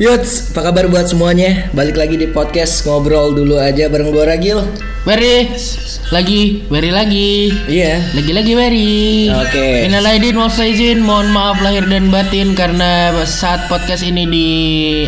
[0.00, 1.68] Yuts, apa kabar buat semuanya?
[1.76, 4.58] Balik lagi di podcast ngobrol dulu aja bareng gue Ragil.
[5.02, 5.50] Wery
[6.14, 7.98] lagi, Wery lagi, Iya.
[8.14, 9.32] lagi-lagi Wery.
[9.34, 9.88] Oke.
[9.88, 14.48] Minal aidin wal faizin, mohon maaf lahir dan batin karena saat podcast ini di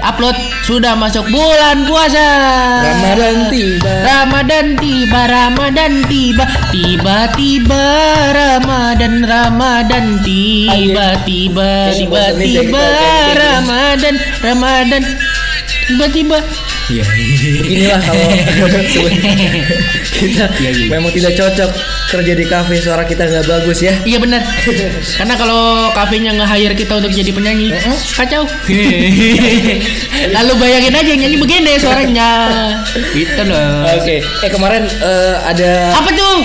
[0.03, 0.35] upload
[0.67, 2.27] sudah masuk bulan puasa.
[2.83, 3.93] Ramadan tiba.
[4.03, 6.45] Ramadan tiba, Ramadan tiba,
[6.75, 7.85] tiba-tiba
[8.35, 13.39] Ramadan, Ramadan tiba, tiba, Jadi bosan nih, jadi tiba-tiba kita kayak gini.
[14.43, 15.01] Ramadan, Ramadan,
[15.89, 16.39] tiba-tiba.
[16.85, 17.01] Iya.
[17.57, 18.29] Beginilah kalau
[20.15, 20.85] kita Iya, iya.
[20.93, 21.73] memang tidak cocok
[22.13, 23.97] kerja di kafe suara kita nggak bagus ya.
[24.05, 24.45] Iya benar.
[25.17, 27.73] Karena kalau kafenya nge-hire kita untuk jadi penyanyi,
[28.13, 28.45] kacau.
[30.37, 32.29] Lalu bayangin aja yang nyanyi begini suaranya.
[33.17, 33.89] Gitu loh.
[33.97, 34.21] Oke.
[34.21, 36.37] Eh kemarin eh, ada Apa tuh?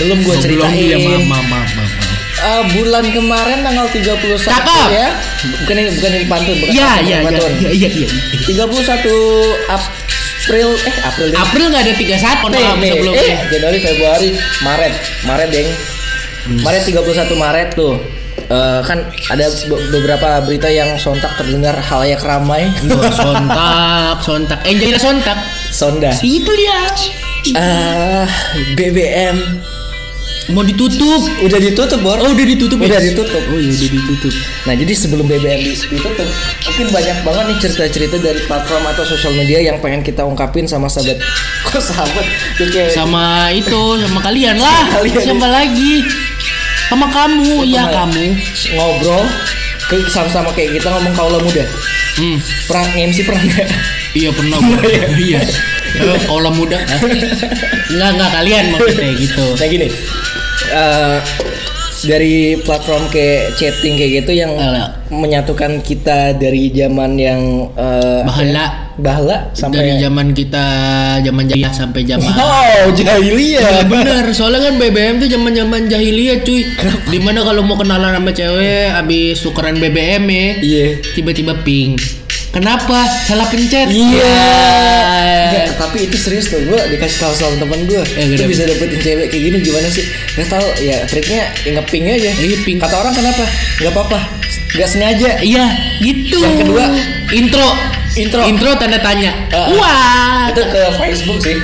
[0.00, 0.72] belum gue ceritain.
[0.72, 1.68] Belum, iya, maaf, maaf,
[2.42, 4.86] Eh, bulan kemarin tanggal 31 Cakep.
[4.90, 5.08] ya.
[5.62, 7.50] Bukan ini bukan ini pantun, bukan Iya, iya, iya, pantun.
[7.54, 8.08] iya, iya, iya.
[8.42, 9.06] 31
[9.68, 11.38] April eh April deh.
[11.38, 13.22] April nggak ada 31 Mei, Mei, sebelumnya.
[13.22, 14.28] eh, Januari, Februari,
[14.60, 15.68] Maret, Maret deng.
[16.58, 17.94] Maret 31 Maret tuh.
[18.42, 22.66] Eh, kan ada be- beberapa berita yang sontak terdengar halayak ramai.
[22.90, 24.58] Wah, sontak, sontak.
[24.64, 25.38] Eh, jadi sontak.
[25.70, 26.10] Sonda.
[26.18, 26.78] Itu dia.
[27.54, 28.26] Ah,
[28.72, 29.62] BBM
[30.50, 31.22] Mau ditutup.
[31.40, 32.18] udah ditutup, Bor.
[32.18, 32.88] Oh, udah ditutup ya?
[32.88, 33.42] Udah ditutup.
[33.46, 34.34] Oh, iya udah ditutup.
[34.64, 36.26] Nah, jadi sebelum BBM di- ditutup,
[36.64, 40.86] mungkin banyak banget nih cerita-cerita dari platform atau sosial media yang pengen kita ungkapin sama
[40.86, 41.22] sahabat.
[41.64, 42.26] Kok sahabat?
[42.58, 44.82] Kayak Sama itu, sama kalian lah.
[44.88, 45.22] Sama kalian.
[45.22, 45.94] Siapa lagi?
[46.84, 48.24] Sama kamu, iya pernah kamu.
[48.72, 49.24] ngobrol
[49.82, 51.64] ke sama-sama kayak kita ngomong kaula muda.
[52.14, 52.36] Hmm.
[52.66, 53.68] Pernah MC pernah nggak?
[54.12, 54.92] Iya pernah gue.
[55.22, 55.40] iya.
[55.94, 56.76] Eh, Kalau muda.
[57.92, 59.44] Enggak enggak kalian maksudnya gitu.
[59.52, 59.88] Nah gini,
[60.68, 61.18] eh,
[62.02, 65.06] dari platform kayak chatting kayak gitu yang Alah.
[65.06, 68.66] menyatukan kita dari zaman yang eh, Bahala.
[68.92, 70.64] bahala Dari sampai zaman kita
[71.22, 73.86] zaman jahiliyah sampai zaman Wow, Ya jahiliyah.
[73.86, 76.60] bener, soalnya kan BBM tuh zaman zaman jahiliyah cuy.
[77.08, 80.86] Di mana kalau mau kenalan sama cewek, abis tukeran BBM ya, Iya.
[81.14, 81.96] tiba-tiba ping.
[82.52, 83.08] Kenapa?
[83.24, 83.88] Salah pencet.
[83.88, 84.20] Iya.
[84.20, 85.48] Ya.
[85.52, 87.96] Nggak, tapi itu serius tuh gue dikasih tahu sama temen gue.
[88.04, 88.44] Lu kenapa?
[88.44, 90.04] bisa dapetin cewek kayak gini gimana sih?
[90.36, 92.30] Gak tahu ya triknya ya ngeping aja.
[92.36, 92.76] Iya, ping.
[92.76, 93.44] Kata orang kenapa?
[93.80, 94.20] Gak apa-apa.
[94.76, 95.40] Gak sengaja.
[95.40, 95.64] Iya,
[96.04, 96.44] gitu.
[96.44, 96.84] Yang kedua,
[97.32, 97.68] intro.
[98.20, 98.40] intro.
[98.44, 99.32] Intro tanda tanya.
[99.48, 99.72] Ah.
[99.72, 100.40] Wah.
[100.52, 101.56] Itu ke Facebook sih.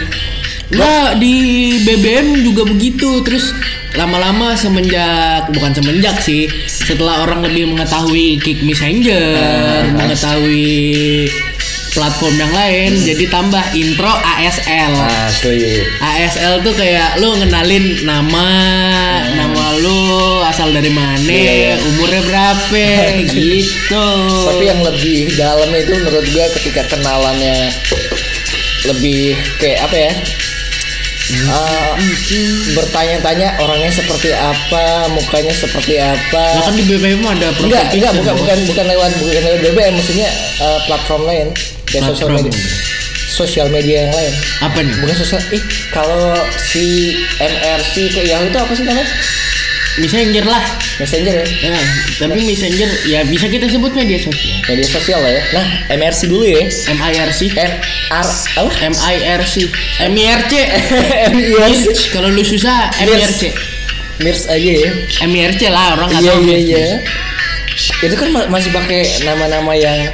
[0.68, 1.32] Nah di
[1.80, 3.56] BBM juga begitu terus
[3.94, 9.40] lama-lama semenjak bukan semenjak sih setelah orang lebih mengetahui Kick Messenger
[9.96, 11.24] mengetahui
[11.88, 15.82] platform yang lain jadi tambah intro ASL Asli.
[15.98, 18.46] ASL tuh kayak lu ngenalin nama
[19.32, 19.98] nama lu
[20.44, 21.74] asal dari mana Iya, iya.
[21.80, 22.84] umurnya berapa
[23.34, 24.04] gitu
[24.46, 27.72] Tapi yang lebih dalam itu menurut gue ketika kenalannya
[28.86, 30.12] lebih kayak apa ya?
[31.28, 31.92] Eh,
[32.72, 36.44] bertanya-tanya orangnya seperti apa, mukanya seperti apa.
[36.56, 39.92] Nah, kan di BBM ada profile Enggak, enggak, bukan, bukan, bukan lewat, bukan lewat BBM,
[39.92, 41.46] maksudnya eh, platform lain,
[41.84, 42.52] kayak sosial media,
[43.28, 44.32] sosial media yang lain.
[44.58, 45.62] apa nih Bukan sosial, ih
[45.92, 49.08] kalau si MRC ke Yahoo itu apa sih namanya?
[49.98, 50.62] Messenger lah
[50.96, 51.78] Messenger ya, Ya,
[52.20, 54.54] tapi Messenger ya bisa kita sebut media sosial.
[54.64, 55.42] media sosial lah ya.
[55.52, 56.62] Nah, MRC dulu ya.
[56.88, 58.26] MIRC, MR
[58.56, 58.70] apa?
[58.84, 59.54] MIRC,
[60.08, 60.52] MIRC.
[61.32, 61.98] MIRC.
[62.10, 63.50] Kalau lu susah MIRC.
[64.18, 64.90] Mirs aja ya.
[65.24, 66.42] MIRC lah orang nggak Iya tahu.
[66.44, 66.84] iya iya.
[68.00, 70.10] Itu kan ma- masih pakai nama-nama yang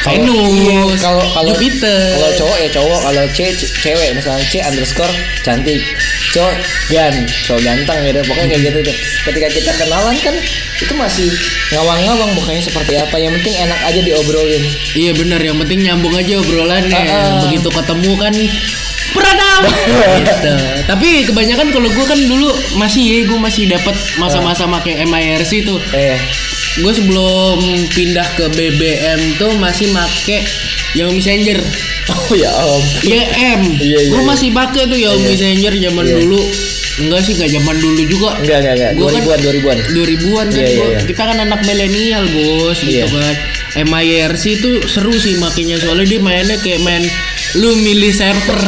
[0.00, 2.00] kalau- Venus, iya, kalau kalau Jupiter.
[2.10, 5.80] kalau cowok ya cowok, kalau C c- cewek misalnya C underscore cantik,
[6.30, 6.54] cowok
[6.88, 7.14] gan,
[7.46, 8.96] cowok ganteng gitu, pokoknya kayak gitu tuh.
[9.30, 10.34] Ketika kita kenalan kan
[10.80, 11.28] itu masih
[11.74, 14.64] ngawang-ngawang mukanya seperti apa, yang penting enak aja diobrolin.
[14.94, 16.94] Iya benar, yang penting nyambung aja obrolannya.
[16.94, 17.38] Ah, ah.
[17.46, 18.34] Begitu ketemu kan
[19.10, 19.62] Pradam.
[20.22, 20.52] gitu.
[20.86, 22.48] Tapi kebanyakan kalau gue kan dulu
[22.78, 25.82] masih ya, gue masih dapat masa-masa pakai MIRC tuh.
[25.90, 26.18] Eh,
[26.78, 27.58] Gue sebelum
[27.90, 30.46] pindah ke BBM tuh masih make
[30.92, 31.58] Yahoo Messenger.
[32.10, 32.82] oh ya om.
[33.02, 33.60] YM.
[33.78, 34.26] Iya, iya, Gue iya.
[34.26, 36.14] masih pakai tuh Yahoo Messenger zaman Iya.
[36.18, 36.40] dulu.
[37.00, 38.30] Enggak sih, enggak zaman dulu juga.
[38.38, 38.90] Enggak enggak enggak.
[38.90, 39.78] Kan- 2000-an 2000-an.
[39.88, 41.00] 2000-an kan Iya, iya, iya.
[41.06, 43.06] kita kan anak milenial bos gitu Iya.
[43.06, 43.34] kan
[43.70, 47.06] MIRC itu seru sih makanya soalnya dia mainnya kayak main
[47.54, 48.58] lu milih server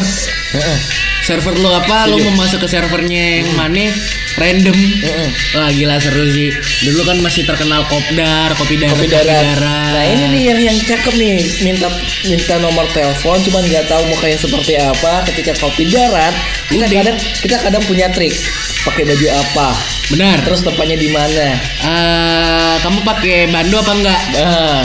[1.23, 3.91] server lu apa lu mau masuk ke servernya yang mana
[4.39, 4.75] random.
[4.77, 5.29] Heeh.
[5.57, 6.51] wah gila seru sih.
[6.89, 9.57] Dulu kan masih terkenal kopdar kopi darat kopi darat.
[9.93, 11.37] Nah ini nih yang yang cakep nih.
[11.65, 11.89] Minta
[12.27, 15.27] minta nomor telepon cuman nggak tahu mukanya seperti apa.
[15.33, 16.35] Ketika kopi darat
[16.69, 16.99] kita Udah.
[17.03, 18.35] kadang kita kadang punya trik.
[18.83, 19.69] Pakai baju apa?
[20.11, 20.37] Benar.
[20.43, 21.55] Terus tempatnya di mana?
[21.87, 24.21] Eh, kamu pakai bando apa enggak?
[24.35, 24.83] Nah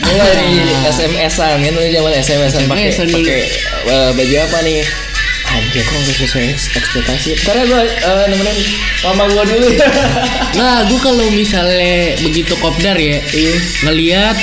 [0.00, 3.40] mulai nih SMS-an kan lu zaman SMS-an pakai SMS-an pakai
[3.84, 4.80] eh, baju apa nih
[5.50, 8.56] anjir kok nggak sesuai eks- ekspektasi karena gue uh, nemenin
[9.02, 9.86] mama gue dulu ya
[10.58, 13.54] Nah, gue kalau misalnya begitu kopdar ya, Iya.
[13.82, 14.36] ngelihat,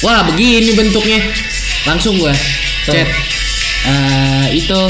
[0.00, 1.18] wah begini bentuknya,
[1.84, 2.30] langsung gue
[2.84, 3.04] chat.
[3.84, 4.80] Eh, itu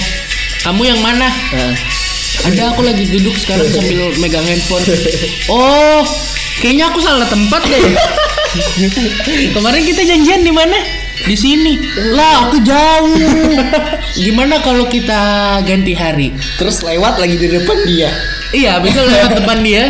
[0.63, 1.27] kamu yang mana?
[1.27, 1.75] Nah,
[2.45, 4.85] Ada aku lagi duduk sekarang sambil megang handphone.
[5.51, 6.05] Oh,
[6.59, 7.83] kayaknya aku salah tempat deh.
[9.57, 10.77] Kemarin kita janjian di mana?
[11.19, 11.81] Di sini.
[12.11, 13.17] Lah, aku jauh.
[14.27, 15.21] Gimana kalau kita
[15.63, 16.29] ganti hari?
[16.57, 18.09] terus lewat lagi di depan dia
[18.49, 19.85] Iya, bisa lewat depan dia,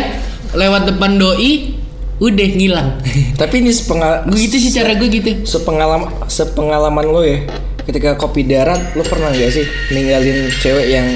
[0.51, 1.77] lewat depan doi,
[2.17, 2.89] udah ngilang.
[3.41, 5.31] tapi ini sepengal Gue gitu sih cara gue gitu.
[5.43, 7.45] sepengalaman sepengalaman lo ya
[7.83, 11.07] ketika kopi darat lo pernah nggak sih ninggalin cewek yang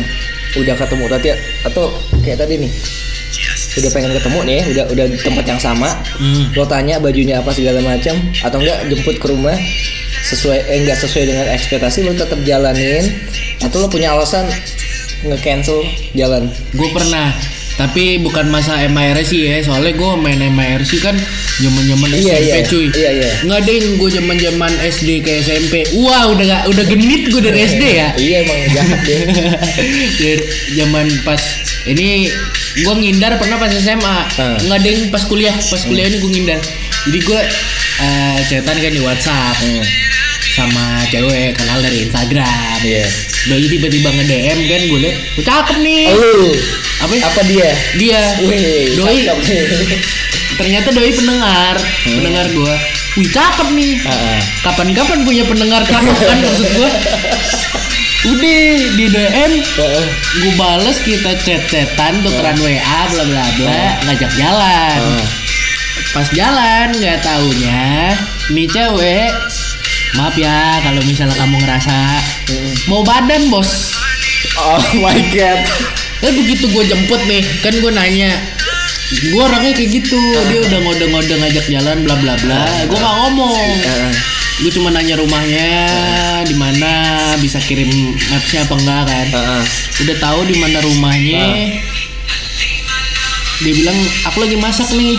[0.54, 1.28] udah ketemu tadi
[1.66, 1.90] atau
[2.22, 2.72] kayak tadi nih
[3.74, 6.54] udah pengen ketemu nih ya, udah udah di tempat yang sama Hmm.
[6.54, 9.58] lo tanya bajunya apa segala macam atau enggak jemput ke rumah
[10.31, 13.04] sesuai eh enggak sesuai dengan ekspektasi lo tetap jalanin
[13.60, 14.48] atau lo punya alasan
[15.22, 17.30] nge-cancel jalan Gue pernah,
[17.75, 21.13] tapi bukan masa MIRC ya, soalnya gue main MIRC kan
[21.60, 22.62] zaman zaman Iya, SMP iya.
[22.66, 22.86] cuy.
[22.89, 23.30] Iya, iya.
[23.45, 25.74] Nggak ada yang gue zaman zaman SD ke SMP.
[25.94, 28.07] Wah udah gak, udah genit gue dari SD ya.
[28.24, 29.19] iya emang jahat deh
[30.18, 30.44] Dari
[30.74, 31.42] zaman pas
[31.86, 32.25] ini
[32.77, 34.57] gue ngindar pernah pas SMA Hmm.
[34.63, 36.60] nggak ada yang pas kuliah pas kuliah ini gue ngindar
[37.04, 37.42] jadi gue
[38.00, 39.84] eh chatan kan di WhatsApp Hmm.
[40.51, 42.77] Sama cewek kenal dari Instagram.
[42.83, 43.06] Iya.
[43.50, 46.06] doi tiba-tiba nge DM kan gue liat "Oh, cakep nih.
[46.13, 46.53] Lu?
[47.01, 47.21] Apa ya?
[47.25, 47.69] apa dia?
[47.98, 48.21] Dia.
[48.45, 49.25] Wih, doi.
[49.25, 49.38] cakep
[50.59, 51.75] ternyata doi pendengar.
[52.06, 52.75] Pendengar gue
[53.19, 53.94] wih cakep nih.
[54.07, 54.39] Ah.
[54.63, 56.89] kapan-kapan punya pendengar cakep kan maksud gue
[58.21, 58.62] udah
[58.95, 59.51] di DM
[60.38, 65.00] gue bales kita chat-chatan tukeran WA bla bla bla ngajak jalan.
[65.19, 65.27] Ah.
[66.15, 68.15] pas jalan nggak taunya
[68.51, 69.31] nih cewek
[70.16, 71.96] maaf ya kalau misalnya kamu ngerasa
[72.88, 73.96] mau badan bos.
[74.58, 75.62] Oh my god.
[76.22, 78.30] Eh begitu gue jemput nih, kan gue nanya,
[79.10, 83.69] gue orangnya kayak gitu, dia udah ngode-ngode ngajak jalan bla bla bla, gue nggak ngomong,
[83.81, 84.13] Heeh.
[84.62, 85.69] gue cuma nanya rumahnya
[86.46, 86.94] di mana,
[87.42, 87.90] bisa kirim
[88.30, 89.63] mapsnya apa enggak kan, Heeh.
[90.06, 91.46] udah tahu di mana rumahnya,
[93.66, 93.98] dia bilang
[94.30, 95.18] aku lagi masak nih,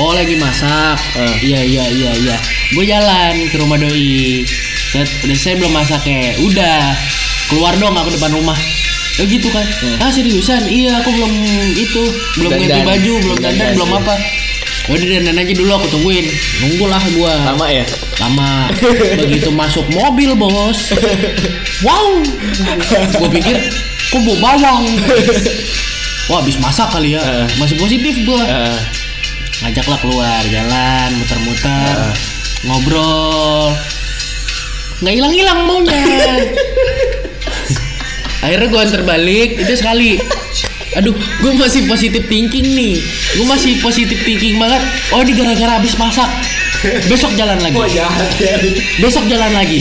[0.00, 1.36] oh lagi masak, Ah.
[1.44, 2.36] iya iya iya iya,
[2.74, 4.42] gue jalan ke rumah doi,
[4.90, 6.78] Set, udah saya belum masak ya, udah
[7.46, 8.58] keluar dong aku depan rumah.
[9.14, 9.62] Ya gitu kan.
[10.02, 10.66] Ah seriusan?
[10.66, 11.32] Iya, aku belum
[11.78, 12.02] itu,
[12.42, 14.00] belum ganti baju, belum Dandan, dandan, belum iya.
[14.02, 14.14] apa.
[14.90, 16.26] Udah dandan aja dulu aku tungguin.
[16.66, 17.32] Nunggulah gua.
[17.54, 17.86] Lama ya?
[18.18, 18.68] Lama.
[19.22, 20.90] Begitu masuk mobil, Bos.
[21.86, 22.26] Wow.
[23.22, 23.54] Gua pikir
[24.10, 24.82] kok bau bawang.
[26.26, 27.22] Wah, habis masak kali ya.
[27.22, 27.46] Heeh.
[27.62, 28.78] Masih positif gua Heeh.
[29.62, 32.33] ngajaklah keluar jalan muter-muter.
[32.64, 33.72] Ngobrol.
[35.04, 36.00] Nggak hilang-hilang maunya.
[38.44, 40.20] Akhirnya gue antar balik itu sekali.
[40.94, 43.00] Aduh gue masih positif thinking nih.
[43.40, 44.84] Gue masih positif thinking banget.
[45.12, 46.28] Oh ini gara-gara habis masak.
[47.08, 47.76] Besok jalan lagi.
[47.80, 48.60] Wah jahat ya.
[49.00, 49.80] besok jalan lagi.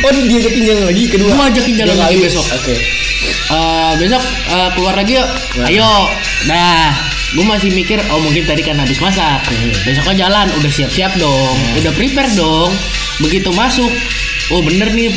[0.00, 1.28] Oh dia diajakin jalan lagi kedua.
[1.36, 2.46] Gua ajakin jalan lagi besok.
[2.56, 2.74] Oke.
[3.46, 5.28] Eh, besok eh, keluar lagi yuk.
[5.68, 5.92] Ayo.
[6.48, 9.72] Nah gue masih mikir oh mungkin tadi kan habis masak Hmm.
[9.82, 12.70] besoknya jalan udah siap-siap dong udah prepare dong
[13.18, 13.90] begitu masuk
[14.48, 15.10] oh bener nih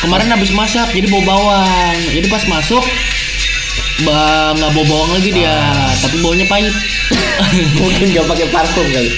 [0.00, 2.84] kemarin habis masak jadi bawa bawang jadi pas masuk
[4.00, 5.92] nggak bawa bawang lagi dia Ah.
[5.98, 6.72] tapi baunya pahit
[7.80, 9.10] Mungkin gak pakai parfum kali.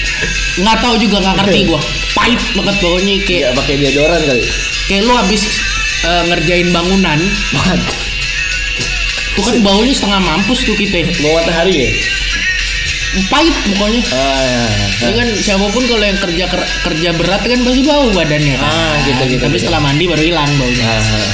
[0.57, 1.79] nggak tahu juga nggak ngerti gue
[2.13, 4.43] pahit banget baunya kayak Gak pakai deodoran kali.
[4.85, 5.41] kayak lu habis
[6.03, 7.19] eh, ngerjain bangunan
[7.53, 7.97] Waduh.
[9.33, 11.89] tuh kan baunya setengah mampus tuh kita Mau matahari ya?
[13.23, 14.63] Pahit pokoknya Ah, ya.
[14.99, 18.65] Ya kan siapa pun kalau yang kerja ker- kerja berat kan pasti bau badannya kan.
[18.65, 19.61] Ah, gitu, gitu, Tapi gitu.
[19.61, 20.85] setelah mandi baru hilang baunya.
[20.87, 21.31] Ah.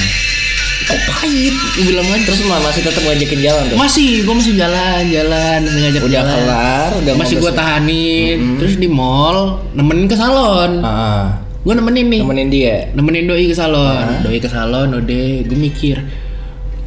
[0.86, 1.53] Kok pahit?
[1.75, 3.77] Gue bilang kan Terus ma- masih tetap ngajakin jalan tuh.
[3.77, 6.33] masih, gue masih jalan, jalan, masih ngajak Udah jalan.
[6.36, 9.38] kelar, udah masih gue tahanin, terus di mall
[9.71, 10.81] nemenin ke salon.
[10.81, 11.45] Ah.
[11.59, 12.75] Gue nemenin nih, Temenin dia.
[12.91, 14.17] nemenin doi ke salon, Ah.
[14.19, 16.01] doi ke salon, udah gue mikir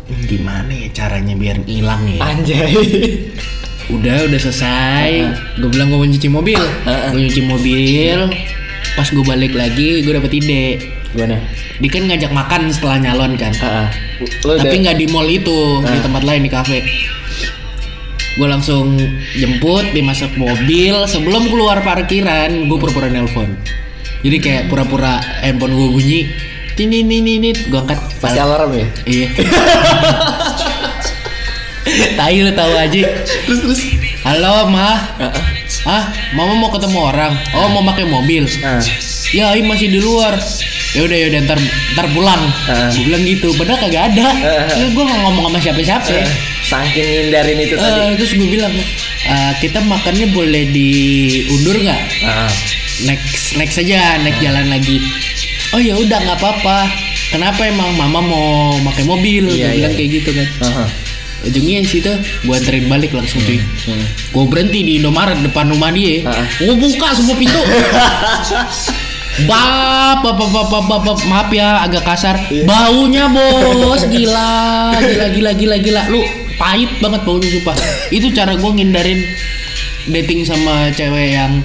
[0.03, 2.21] "Hmm, gimana ya caranya biar hilang ya.
[2.27, 2.75] Anjay.
[3.93, 5.11] Udah, udah selesai.
[5.61, 6.61] Gue bilang gue mau nyuci mobil.
[6.89, 7.11] Ah, ah.
[7.13, 8.19] Gue nyuci mobil.
[8.97, 10.65] Pas gue balik lagi, gue dapet ide.
[11.13, 11.37] Gimana?
[11.77, 13.53] Dia kan ngajak makan setelah nyalon kan.
[13.61, 13.69] Ah.
[13.85, 13.89] ah.
[14.49, 16.01] Lu Tapi nggak di mall itu, di Ah.
[16.01, 16.81] tempat lain di kafe.
[18.33, 18.97] Gue langsung
[19.37, 21.05] jemput, dimasuk mobil.
[21.05, 23.53] Sebelum keluar parkiran, gue pura-pura nelpon.
[24.25, 26.21] Jadi kayak pura-pura handphone gue bunyi.
[26.73, 28.01] Tini nini nini, gue angkat.
[28.17, 28.87] pasti alarm ya?
[29.05, 29.29] Iya.
[32.15, 33.03] Tai lu tahu aja.
[33.45, 33.81] Terus terus.
[34.23, 34.99] Halo, mah.
[35.19, 35.45] Ah, ah.
[35.83, 38.79] ah mama mau ketemu orang oh mau pakai mobil Nah,
[39.35, 40.39] ya ini masih di luar
[40.93, 41.59] ya udah ya udah ntar
[41.97, 42.87] ntar pulang Ah.
[42.87, 44.71] gue bilang gitu padahal kagak ada Ah.
[44.71, 46.29] ya, gue nggak ngomong sama siapa-siapa eh,
[46.63, 47.99] saking ngindarin itu tadi.
[47.99, 48.71] Eh, terus gue bilang
[49.25, 52.53] "Eh, kita makannya boleh diundur nggak Nah,
[53.03, 55.03] next next saja next jalan lagi
[55.73, 56.87] oh ya udah nggak apa-apa
[57.33, 58.47] kenapa emang mama mau
[58.87, 59.99] pakai mobil Iya, bilang iya.
[59.99, 60.85] kayak gitu kan aha.
[61.43, 64.05] Ujungnya situ gue anterin balik langsung cuy Hmm.
[64.31, 66.47] gue berhenti di Indomaret depan rumah dia Ah.
[66.57, 67.59] gue buka semua pintu
[69.43, 72.37] Bap, bap, bap, bap, bap, bap, maaf ya agak kasar.
[72.45, 72.69] Iya.
[72.69, 74.53] Baunya bos, gila,
[74.95, 76.03] gila, gila, gila, gila.
[76.07, 76.21] Lu
[76.59, 77.73] pahit banget baunya sumpah.
[78.13, 79.25] Itu cara gue ngindarin
[80.07, 81.65] dating sama cewek yang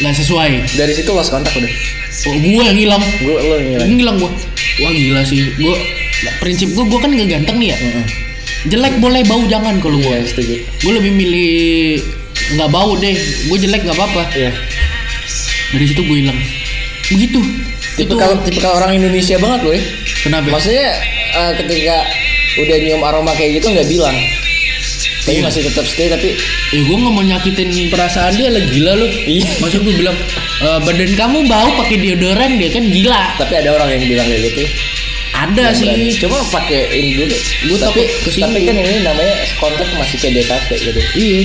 [0.00, 0.72] nggak sesuai.
[0.72, 1.68] Dari situ lost kontak udah.
[2.24, 3.88] Oh, gue yang hilang, Gue lo ngilang.
[3.92, 4.30] ngilang gue.
[4.80, 5.74] Wah gila sih, gue
[6.40, 7.76] prinsip gue, gue kan gak ganteng nih ya.
[7.76, 8.04] Heeh.
[8.62, 10.06] Jelek boleh, bau jangan kalau gue.
[10.06, 10.54] Iya, setuju.
[10.86, 11.98] Gue lebih milih
[12.54, 13.14] nggak bau deh.
[13.50, 14.22] Gue jelek nggak apa-apa.
[14.38, 14.50] Iya.
[15.72, 16.38] Dari situ gue hilang.
[17.10, 17.40] Begitu.
[17.92, 19.82] Tipe kalau tipe orang Indonesia banget loh ya.
[20.22, 20.46] Kenapa?
[20.48, 20.88] Maksudnya
[21.32, 21.96] eh, ketika
[22.62, 24.16] udah nyium aroma kayak gitu nggak bilang.
[25.22, 25.46] Tapi Iya.
[25.46, 26.34] masih tetap stay tapi
[26.72, 29.06] Ya gue nggak mau nyakitin perasaan dia lah gila lu.
[29.06, 29.48] Iya.
[29.58, 30.16] Maksud gue bilang
[30.62, 33.22] "E, badan kamu bau pakai deodoran dia kan gila.
[33.38, 34.62] tapi ada orang yang bilang kayak gitu.
[35.42, 36.10] Ada berani.
[36.12, 36.22] sih.
[36.22, 37.36] Coba pakein dulu.
[37.68, 38.54] Gua tapi kesinggung.
[38.54, 41.00] tapi kan ini namanya kontak masih PDKT gitu.
[41.18, 41.40] Iya.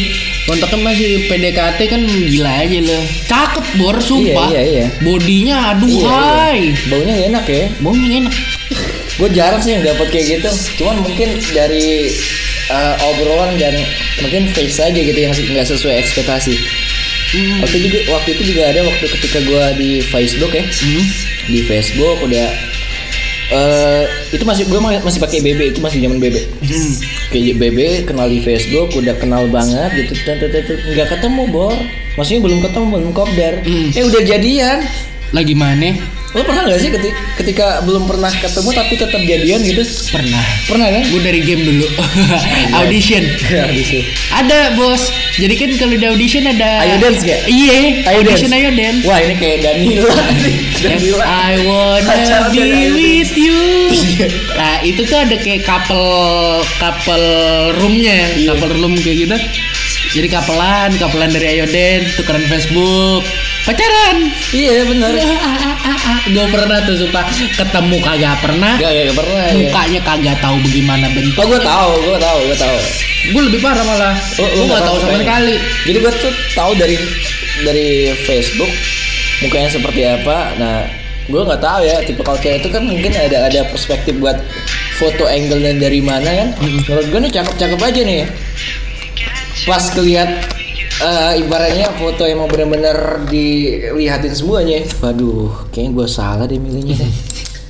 [0.48, 3.04] Kontaknya masih PDKT kan gila aja loh.
[3.26, 4.48] Cakep bor sumpah.
[4.54, 4.88] Iya, iya, iya.
[5.02, 6.60] Bodinya aduh Iya, hai.
[6.72, 6.74] iya.
[6.88, 7.66] Baunya enak ya.
[7.82, 8.34] Baunya enak.
[9.18, 10.50] Gue jarang sih yang dapat kayak gitu.
[10.84, 12.14] Cuman mungkin dari
[12.70, 13.74] eh, obrolan dan
[14.22, 16.54] mungkin face aja gitu yang nggak sesuai ekspektasi.
[17.28, 17.60] Hmm.
[17.60, 20.64] Waktu juga waktu itu juga ada waktu ketika gue di Facebook ya.
[20.64, 21.06] Hmm.
[21.48, 22.48] Di Facebook udah
[23.48, 24.04] eh
[24.36, 26.36] itu masih gue masih pakai BB itu masih zaman BB.
[26.68, 26.92] Hmm.
[27.32, 30.14] Kayak BB kenal di Facebook udah kenal banget gitu.
[30.94, 31.78] Nggak ketemu bor.
[32.20, 33.54] Maksudnya belum ketemu belum kopdar.
[33.64, 33.88] Hmm.
[33.96, 34.84] Eh udah jadian.
[35.32, 35.96] Lagi mana?
[36.38, 39.82] Lo pernah nggak sih ketika, ketika belum pernah ketemu tapi tetap jadian gitu?
[40.14, 40.46] Pernah.
[40.70, 41.04] Pernah kan?
[41.10, 41.90] Gue dari game dulu.
[42.86, 43.26] Audition.
[43.50, 44.06] Ya, di situ.
[44.30, 45.10] Ada bos.
[45.42, 46.86] Jadi kan kalau di audition ada.
[46.86, 47.42] Ayo dance nggak?
[47.50, 47.78] Iya.
[48.06, 48.62] Ayo audition dance.
[48.62, 49.02] ayo dance.
[49.10, 50.14] Wah ini kayak Danila
[50.78, 51.24] Danila.
[51.26, 53.58] I wanna Pacaran be with you.
[54.54, 57.28] Nah itu tuh ada kayak couple couple
[57.82, 58.54] roomnya, Iya.
[58.54, 59.38] couple room kayak gitu.
[60.08, 63.26] Jadi kapelan, kapelan dari Ayo Dance, tukeran Facebook,
[63.68, 64.18] pacaran.
[64.56, 65.12] Iya benar.
[66.34, 69.44] Gue pernah tuh sumpah ketemu kagak pernah, Gak gak pernah.
[69.48, 69.54] Ya.
[69.60, 71.40] mukanya kagak tahu bagaimana bentuk.
[71.40, 72.78] Oh gue tahu, gue tahu, gue tahu.
[73.36, 74.16] Gue lebih parah malah.
[74.40, 75.56] Oh, gue nggak tahu sama sekali.
[75.84, 76.96] Jadi gue tuh tahu dari
[77.68, 77.90] dari
[78.24, 78.72] Facebook
[79.44, 80.56] mukanya seperti apa.
[80.56, 80.78] Nah,
[81.28, 84.40] gue nggak tahu ya tipe kalau cewek itu kan mungkin ada ada perspektif buat
[84.96, 86.48] foto angle dan dari mana kan.
[86.64, 88.24] Menurut gue nih cakep-cakep aja nih.
[89.68, 90.57] Pas kelihat
[91.02, 94.82] eh, ibaratnya foto yang mau bener-bener dilihatin semuanya.
[95.02, 96.98] Waduh, kayaknya gue salah deh milihnya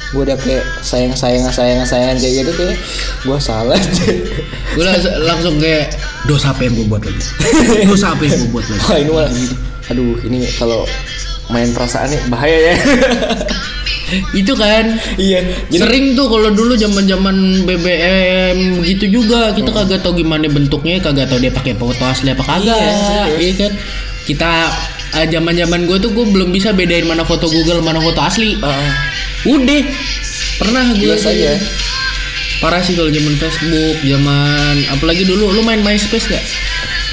[0.08, 2.80] gue udah kayak sayang sayang sayang sayang kayak gitu kayak
[3.28, 3.76] gue salah.
[4.76, 5.92] Gue langsung, langsung kayak
[6.24, 7.24] dosa apa yang gue buat lagi?
[7.84, 8.84] Dosa apa yang gue buat lagi?
[8.88, 9.32] Wah ini malah,
[9.92, 10.88] aduh ini kalau
[11.52, 12.76] main perasaan nih bahaya ya.
[14.42, 15.44] Itu kan iya.
[15.68, 17.36] Jadi sering tuh kalau dulu zaman-zaman
[17.68, 22.44] BBM gitu juga kita kagak tahu gimana bentuknya, kagak tahu dia pakai foto asli apa
[22.44, 22.76] kagak.
[22.76, 23.56] Iya, Iya, serius.
[23.60, 23.72] kan?
[24.28, 24.52] Kita
[25.18, 28.56] eh, zaman-zaman gue tuh gue belum bisa bedain mana foto Google mana foto asli.
[28.60, 28.92] Ah,
[29.48, 29.82] Udah
[30.58, 31.56] pernah gue biasa aja.
[32.58, 36.42] Parah sih kalau zaman Facebook, zaman apalagi dulu lu main MySpace gak?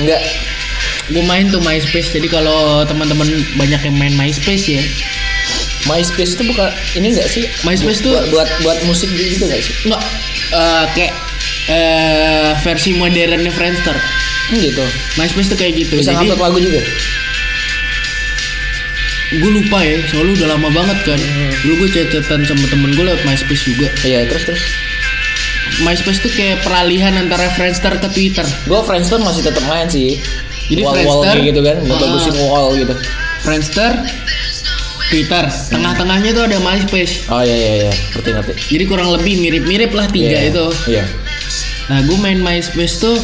[0.00, 0.22] Enggak.
[1.12, 2.16] Gue main tuh MySpace.
[2.16, 4.80] Jadi kalau teman-teman banyak yang main MySpace ya,
[5.84, 7.44] MySpace itu bukan ini enggak sih?
[7.62, 9.74] MySpace tuh- buat buat, buat musik gitu enggak sih?
[9.84, 10.02] Enggak
[10.54, 11.12] eh, kayak
[11.68, 13.96] eh, versi modernnya Friendster.
[14.44, 14.84] Hmm, gitu.
[15.16, 15.96] MySpace tuh kayak gitu.
[16.00, 16.80] Bisa Jadi ngupload lagu juga.
[19.34, 21.20] gue lupa ya, soalnya udah lama banget kan.
[21.64, 23.88] Dulu gue chat-chatan sama temen gue lewat MySpace juga.
[24.06, 24.62] Iya, terus terus.
[25.82, 28.46] MySpace tuh kayak peralihan antara Friendster ke Twitter.
[28.68, 30.22] Gue Friendster masih tetap main sih.
[30.70, 31.98] Jadi wall wall Friendster, gitu kan, ah.
[31.98, 32.94] bagusin wall gitu.
[33.42, 33.92] Friendster,
[35.14, 35.44] Twitter.
[35.46, 37.30] Tengah-tengahnya tuh ada MySpace.
[37.30, 38.52] Oh iya iya iya, ngerti ngerti.
[38.68, 40.66] Jadi kurang lebih mirip-mirip lah tiga Iya, itu.
[40.90, 41.04] Iya.
[41.86, 43.14] Nah, gue main MySpace tuh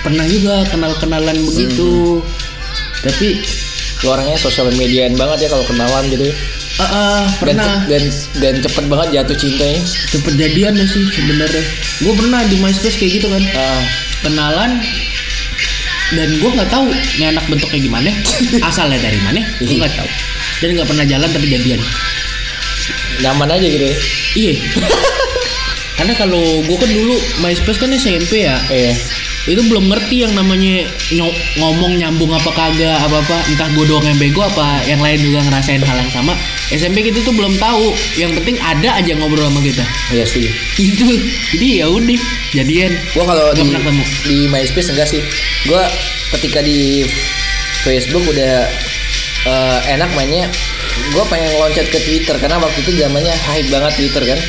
[0.00, 2.22] pernah juga kenal-kenalan begitu.
[3.02, 3.42] Tapi
[4.00, 6.28] Lu orangnya sosial mediaan banget ya kalau kenalan gitu.
[6.28, 6.34] ya.
[6.74, 8.02] eh, eh, Dan, pernah dan
[8.36, 9.80] dan cepet banget jatuh cintanya.
[10.12, 11.64] cepet jadian ya sih sebenarnya.
[11.98, 13.42] Gue pernah di MySpace kayak gitu kan.
[13.54, 13.82] Ah,
[14.20, 14.70] Kenalan
[16.12, 18.10] dan gue nggak tahu ini anak bentuknya gimana,
[18.68, 20.10] asalnya dari mana, gue nggak tahu.
[20.58, 21.80] Dan nggak pernah jalan tapi jadian.
[23.22, 23.96] nyaman aja gitu ya.
[24.34, 24.54] Iya.
[25.98, 28.58] Karena kalau gue kan dulu MySpace kan SMP ya.
[28.68, 28.94] Iya.
[29.44, 30.88] itu belum ngerti yang namanya
[31.60, 35.44] ngomong nyambung apa kagak apa apa entah gue doang yang bego apa yang lain juga
[35.44, 36.32] ngerasain hal yang sama
[36.72, 39.84] SMP gitu tuh belum tahu yang penting ada aja ngobrol sama kita
[40.16, 40.48] Iya sih.
[40.80, 41.20] itu
[41.52, 42.20] jadi ya udah
[42.56, 44.04] jadian Gua kalau di, pernah ketemu.
[44.24, 45.20] di MySpace enggak sih.
[45.68, 45.82] Gua
[46.32, 47.04] ketika di
[47.84, 48.64] Facebook udah
[49.44, 50.48] eh, enak mainnya.
[51.10, 54.40] Gua pengen loncat ke Twitter karena waktu itu zamannya hype banget Twitter kan.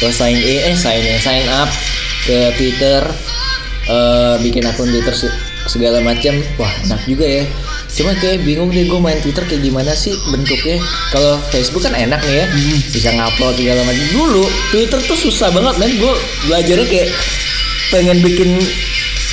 [0.00, 1.68] Gua sign in, eh sign in, sign up
[2.24, 3.00] ke Twitter,
[3.86, 5.32] eh, bikin akun Twitter se-
[5.66, 6.36] segala macam.
[6.56, 7.44] Wah enak juga ya.
[7.90, 10.78] Cuma kayak bingung deh gue main Twitter kayak gimana sih bentuknya.
[11.10, 12.46] Kalau Facebook kan enak nih ya,
[12.86, 14.06] bisa ngupload segala macam.
[14.14, 15.98] Dulu Twitter tuh susah banget men.
[15.98, 16.14] Gue
[16.46, 17.08] belajarnya kayak
[17.90, 18.62] pengen bikin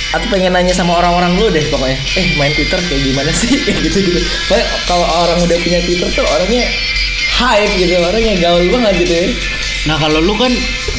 [0.08, 1.98] atau pengen nanya sama orang-orang dulu deh pokoknya.
[2.16, 3.52] Eh main Twitter kayak gimana sih?
[3.66, 4.20] Kayak gitu gitu.
[4.46, 6.64] Soalnya kalau orang udah punya Twitter tuh orangnya
[7.38, 9.26] hype gitu, orangnya gaul banget gitu ya.
[9.86, 10.50] nah kalau lu kan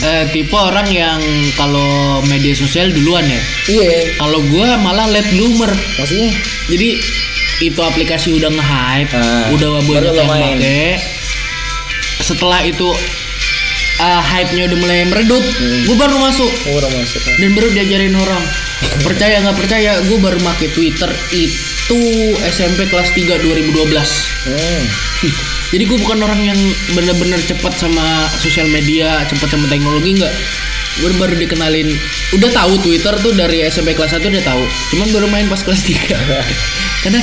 [0.02, 1.20] eh, tipe orang yang
[1.54, 1.84] kalau
[2.26, 5.68] media sosial duluan ya Iya, kalau gue malah late bloomer
[6.00, 6.32] maksudnya
[6.72, 6.96] jadi
[7.60, 10.96] itu aplikasi udah nge-hype, Ah, udah banyak baru yang pakai.
[12.20, 12.88] Setelah itu
[14.00, 15.80] ah, hype-nya udah mulai meredup, Hmm.
[15.84, 17.20] gue baru masuk oh, udah masuk.
[17.36, 18.44] dan baru diajarin orang.
[19.04, 22.00] Percaya nggak percaya, gue baru make Twitter itu
[22.48, 23.92] SMP kelas 3 2012.
[24.50, 24.84] Hmm.
[25.74, 26.60] Jadi gue bukan orang yang
[26.98, 30.34] bener-bener cepat sama sosial media, cepat sama teknologi nggak.
[31.00, 31.96] Gue baru dikenalin,
[32.36, 34.64] udah tahu Twitter tuh dari SMP kelas 1 udah tahu.
[34.96, 36.12] Cuman baru main pas kelas 3
[37.06, 37.22] Karena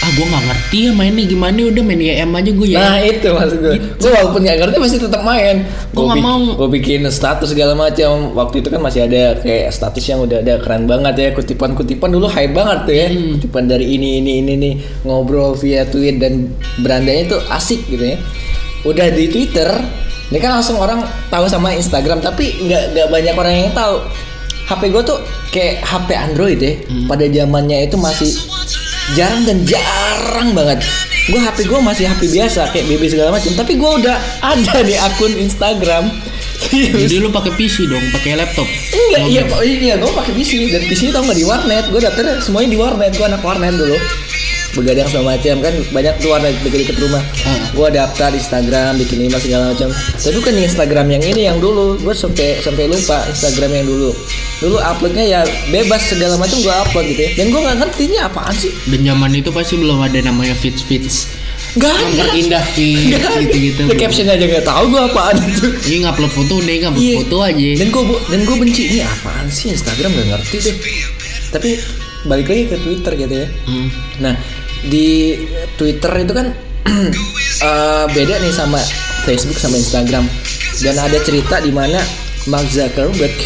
[0.00, 2.80] ah gue nggak ngerti ya mainnya gimana udah main YM aja gue ya.
[2.80, 3.76] Nah itu maksud gue.
[4.00, 5.56] Gue walaupun gak ngerti pasti tetap main.
[5.92, 6.40] Gua nggak mau.
[6.56, 8.32] Gue bikin status segala macam.
[8.32, 11.28] Waktu itu kan masih ada kayak status yang udah ada keren banget ya.
[11.36, 13.08] Kutipan-kutipan dulu hype banget tuh ya.
[13.12, 13.36] Hmm.
[13.36, 16.48] Kutipan dari ini ini ini nih ngobrol via tweet dan
[16.80, 18.18] berandanya tuh asik gitu ya.
[18.88, 19.68] Udah di Twitter,
[20.32, 24.00] ini kan langsung orang tahu sama Instagram tapi nggak nggak banyak orang yang tahu.
[24.64, 25.18] HP gue tuh
[25.52, 26.72] kayak HP Android ya.
[26.88, 27.04] Hmm.
[27.04, 28.32] Pada zamannya itu masih
[29.14, 30.82] jarang dan jarang banget.
[31.30, 33.52] Gue HP gue masih HP biasa kayak BB segala macam.
[33.54, 36.10] Tapi gue udah ada nih akun Instagram.
[36.70, 38.68] Jadi lu pakai PC dong, pakai laptop.
[38.68, 39.58] enggak iya Pak.
[39.64, 41.84] iya gue pakai PC dan PC tau nggak di warnet?
[41.88, 43.12] Gue daftar semuanya di warnet.
[43.16, 43.96] Gue anak warnet dulu
[44.72, 47.58] begadang segala macam kan banyak tuh warnet dekat-dekat rumah Ah.
[47.70, 52.12] gue daftar Instagram bikin email segala macam tapi bukan Instagram yang ini yang dulu gue
[52.12, 54.10] sampai sampai lupa Instagram yang dulu
[54.60, 58.16] dulu uploadnya ya bebas segala macam gue upload gitu ya dan gue nggak ngerti ini
[58.18, 61.16] apaan sih Dan zaman itu pasti belum ada namanya fits fits.
[61.72, 62.74] Gak ada Memperindah ada.
[63.38, 63.82] gitu-gitu.
[63.86, 67.14] The caption aja gak tahu gue apaan itu Ini ngupload foto udah ngupload Iya.
[67.22, 67.68] foto aja.
[67.76, 70.76] Dan gue dan gue benci ini apaan sih Instagram gak ngerti deh.
[71.48, 71.70] Tapi
[72.22, 73.46] balik lagi ke Twitter gitu ya.
[73.64, 73.86] Hmm.
[74.18, 74.34] Nah
[74.86, 75.36] di
[75.76, 76.46] Twitter itu kan
[77.68, 78.80] eh, beda nih sama
[79.28, 80.24] Facebook sama Instagram.
[80.80, 82.00] Dan ada cerita di mana
[82.48, 83.36] Mark Zuckerberg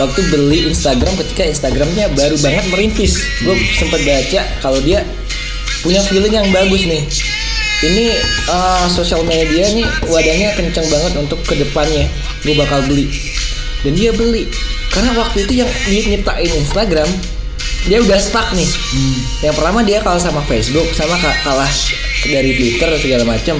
[0.00, 3.20] waktu beli Instagram ketika Instagramnya baru banget merintis.
[3.44, 5.04] Gue sempat baca kalau dia
[5.84, 7.04] punya feeling yang bagus nih.
[7.80, 8.06] Ini
[8.48, 12.08] eh, sosial media nih wadahnya kenceng banget untuk ke depannya.
[12.40, 13.12] Gue bakal beli.
[13.84, 14.48] Dan dia beli
[14.90, 17.06] karena waktu itu yang nyiptain Instagram
[17.84, 18.68] dia udah stuck nih.
[19.40, 21.70] Yang pertama dia kalah sama Facebook, sama ka- kalah
[22.22, 23.56] dari Twitter segala macam.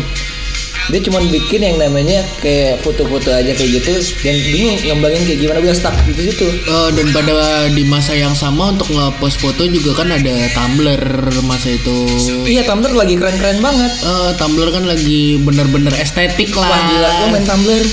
[0.91, 5.59] Dia cuma bikin yang namanya kayak foto-foto aja kayak gitu dan bingung ngembangin kayak gimana
[5.63, 6.43] udah stuck di situ.
[6.51, 7.35] Eh, dan pada
[7.71, 10.99] di masa yang sama untuk nge-post foto juga kan ada Tumblr
[11.47, 11.97] masa itu.
[12.43, 13.93] Iya Tumblr lagi keren-keren banget.
[14.03, 16.67] Eh, Tumblr kan lagi bener-bener estetik lah.
[16.67, 17.85] Wah gila, gue main Tumblr.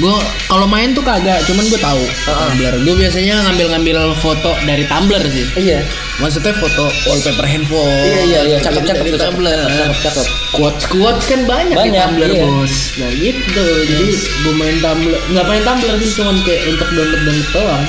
[0.00, 0.16] Gue
[0.48, 2.74] kalau main tuh kagak, cuman gue tahu Tumblr.
[2.88, 5.46] Gue biasanya ngambil-ngambil foto dari Tumblr sih.
[5.60, 5.84] Iya.
[6.16, 8.00] Maksudnya foto wallpaper handphone.
[8.08, 9.60] Iya iya iya, dari tuh, cakep, Tumblr.
[9.68, 10.26] cakep, cakep.
[10.56, 12.44] Quotes quotes kan banyak, di Banyak, Tumblr iya.
[12.48, 12.74] bos.
[12.96, 17.48] Nah gitu, jadi gue main Tumblr, nggak main Tumblr sih, cuman kayak untuk download download
[17.52, 17.84] doang.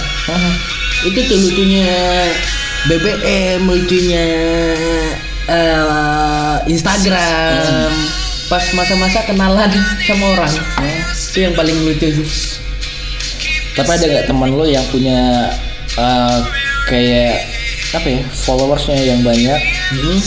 [1.08, 1.90] Itu tuh lucunya
[2.92, 4.26] BBM, lucunya
[5.48, 7.96] eh, Instagram.
[8.52, 9.72] Pas masa-masa kenalan
[10.04, 10.52] sama orang,
[11.32, 12.28] itu yang paling lucu sih.
[13.72, 15.48] Tapi ada nggak teman lo yang punya
[15.94, 16.38] eh,
[16.86, 17.48] kayak
[17.92, 19.60] apa ya followersnya yang banyak?
[19.96, 20.20] Hmm.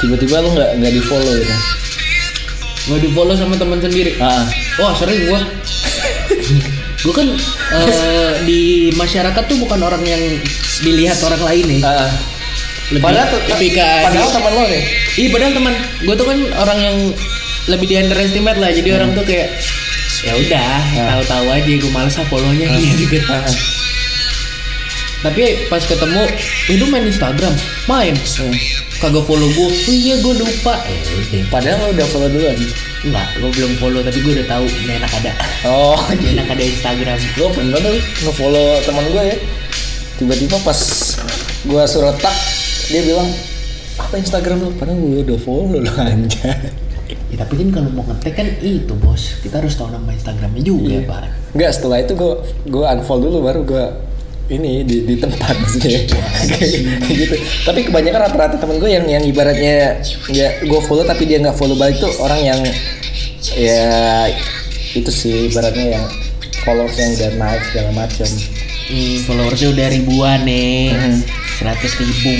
[0.00, 1.54] Tiba-tiba lo nggak nggak di follow gitu?
[2.90, 4.18] Nggak di follow sama teman sendiri.
[4.18, 4.42] Ah,
[4.76, 5.40] Wah sering gua.
[7.06, 7.26] gua kan
[7.78, 8.60] eh, di
[8.92, 10.22] masyarakat tuh bukan orang yang
[10.80, 11.80] dilihat orang lain nih.
[11.82, 12.10] ah.
[12.90, 14.82] Lebih, Padahal tuh- lebih ke padahal teman lo nih.
[15.16, 15.74] Iya padahal teman.
[16.02, 16.96] Gua tuh kan orang yang
[17.68, 18.74] lebih di underestimate lah.
[18.74, 19.54] Jadi orang tuh kayak
[20.20, 20.72] ya udah
[21.16, 23.16] tahu-tahu aja gue males ah follownya gitu.
[23.28, 23.44] Ah.
[25.20, 26.24] Tapi pas ketemu
[26.72, 27.52] itu main Instagram,
[27.84, 28.16] main.
[29.00, 29.68] Kagak follow gue.
[29.68, 30.80] Oh iya gue lupa.
[30.80, 31.44] Udah.
[31.52, 32.56] Padahal lo udah follow duluan.
[33.00, 35.32] Enggak, gue belum follow tapi gue udah tahu ini enak ada.
[35.64, 37.18] Oh, Ini enak ada Instagram.
[37.36, 39.36] gue pernah tuh nge-follow teman gue ya.
[40.20, 40.76] tiba-tiba pas
[41.64, 42.36] gua suruh tag
[42.88, 43.24] dia bilang
[43.96, 46.68] apa Instagram lu padahal gua udah follow lu anjay
[47.10, 50.94] Ya, tapi kan kalau mau ngetek kan itu bos, kita harus tahu nama Instagramnya juga
[50.94, 51.00] Iya.
[51.04, 51.22] pak.
[51.50, 52.32] Enggak, setelah itu gue
[52.66, 53.84] gue unfollow dulu baru gue
[54.50, 55.90] ini di, di tempat maksudnya
[56.50, 56.70] kayak
[57.08, 57.34] gitu.
[57.62, 61.74] Tapi kebanyakan rata-rata temen gue yang yang ibaratnya ya gue follow tapi dia nggak follow
[61.74, 62.60] balik tuh orang yang
[63.52, 64.26] ya
[64.90, 66.04] itu sih ibaratnya yang
[66.60, 68.28] followers yang udah naik segala macam.
[68.90, 71.18] Hmm, followersnya udah ribuan nih, Hmm.
[71.56, 72.34] seratus ribu.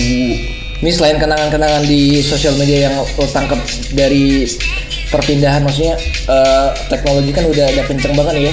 [0.80, 3.60] Ini selain kenangan-kenangan di sosial media yang lo tangkap
[3.92, 4.48] dari
[5.12, 5.92] perpindahan maksudnya
[6.24, 8.52] eh, teknologi kan udah ada kenceng banget ya.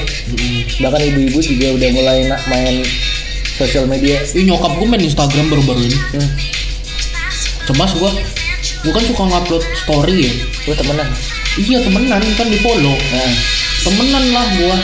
[0.83, 2.83] Bahkan ibu-ibu juga udah mulai na- main
[3.55, 4.19] sosial media.
[4.35, 5.97] Ih nyokap gue main Instagram baru-baru ini.
[6.19, 6.29] Hmm.
[7.67, 8.11] Cemas gue,
[8.83, 10.33] gue kan suka ngupload story ya.
[10.67, 11.07] Lu temenan?
[11.55, 12.95] Iya temenan kan di follow.
[12.95, 13.33] Nah,
[13.87, 14.77] temenan lah gua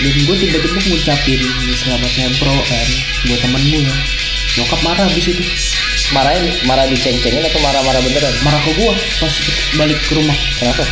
[0.00, 1.40] dan gue tiba-tiba ngucapin
[1.76, 2.88] selamat sempro kan
[3.28, 3.84] buat temen gue
[4.56, 5.44] nyokap marah habis itu
[6.10, 8.34] marahin, marah diceng-cengin atau marah-marah beneran?
[8.42, 9.34] marah ke gua pas
[9.76, 10.84] balik ke rumah Kenapa?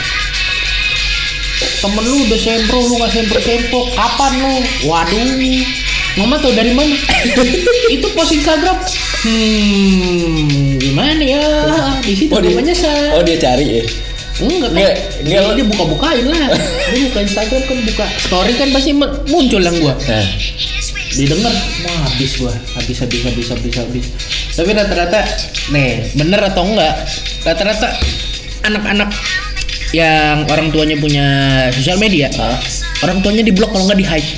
[1.58, 4.54] temen lu udah sempro lu nggak sempro sempro kapan lu
[4.86, 5.26] waduh
[6.14, 6.94] mama tau dari mana
[7.94, 8.78] itu post Instagram
[9.22, 11.46] hmm gimana ya
[12.02, 13.82] di situ Oh, dia- namanya saya Oh dia cari ya?
[14.38, 14.78] Enggak kan?
[14.78, 14.94] Nggak,
[15.26, 15.54] dia, nggak.
[15.58, 16.46] dia buka-bukain lah.
[16.94, 18.94] dia buka Instagram kan buka story kan pasti
[19.26, 19.98] muncul yang gua.
[19.98, 20.26] Nah,
[21.10, 21.50] Didengar,
[21.82, 24.06] wah habis gua, habis habis habis habis habis.
[24.58, 25.22] Tapi rata-rata,
[25.70, 27.06] nih bener atau enggak?
[27.46, 27.94] Rata-rata
[28.66, 29.14] anak-anak
[29.94, 31.26] yang orang tuanya punya
[31.70, 32.58] sosial media, Hah?
[33.06, 34.30] orang tuanya di blok kalau nggak di hide.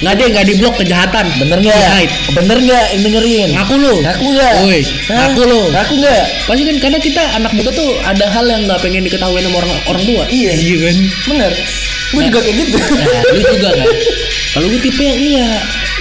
[0.00, 2.08] Nggak ada nggak di blok kejahatan, bener nggak?
[2.32, 3.48] Bener nggak yang dengerin?
[3.52, 3.94] Ngaku lu.
[4.00, 4.54] Ngaku nggak?
[4.64, 4.80] Woi,
[5.12, 5.60] ngaku lu.
[5.76, 6.24] Ngaku nggak?
[6.48, 9.72] Pasti kan karena kita anak muda tuh ada hal yang nggak pengen diketahui sama orang
[9.92, 10.24] orang tua.
[10.32, 10.56] Iya.
[10.56, 10.96] iya kan.
[11.28, 11.52] Bener.
[12.16, 12.78] Gue juga kayak gitu.
[12.80, 13.86] Nah, lu juga kan.
[14.56, 15.48] Kalau gue tipe yang iya,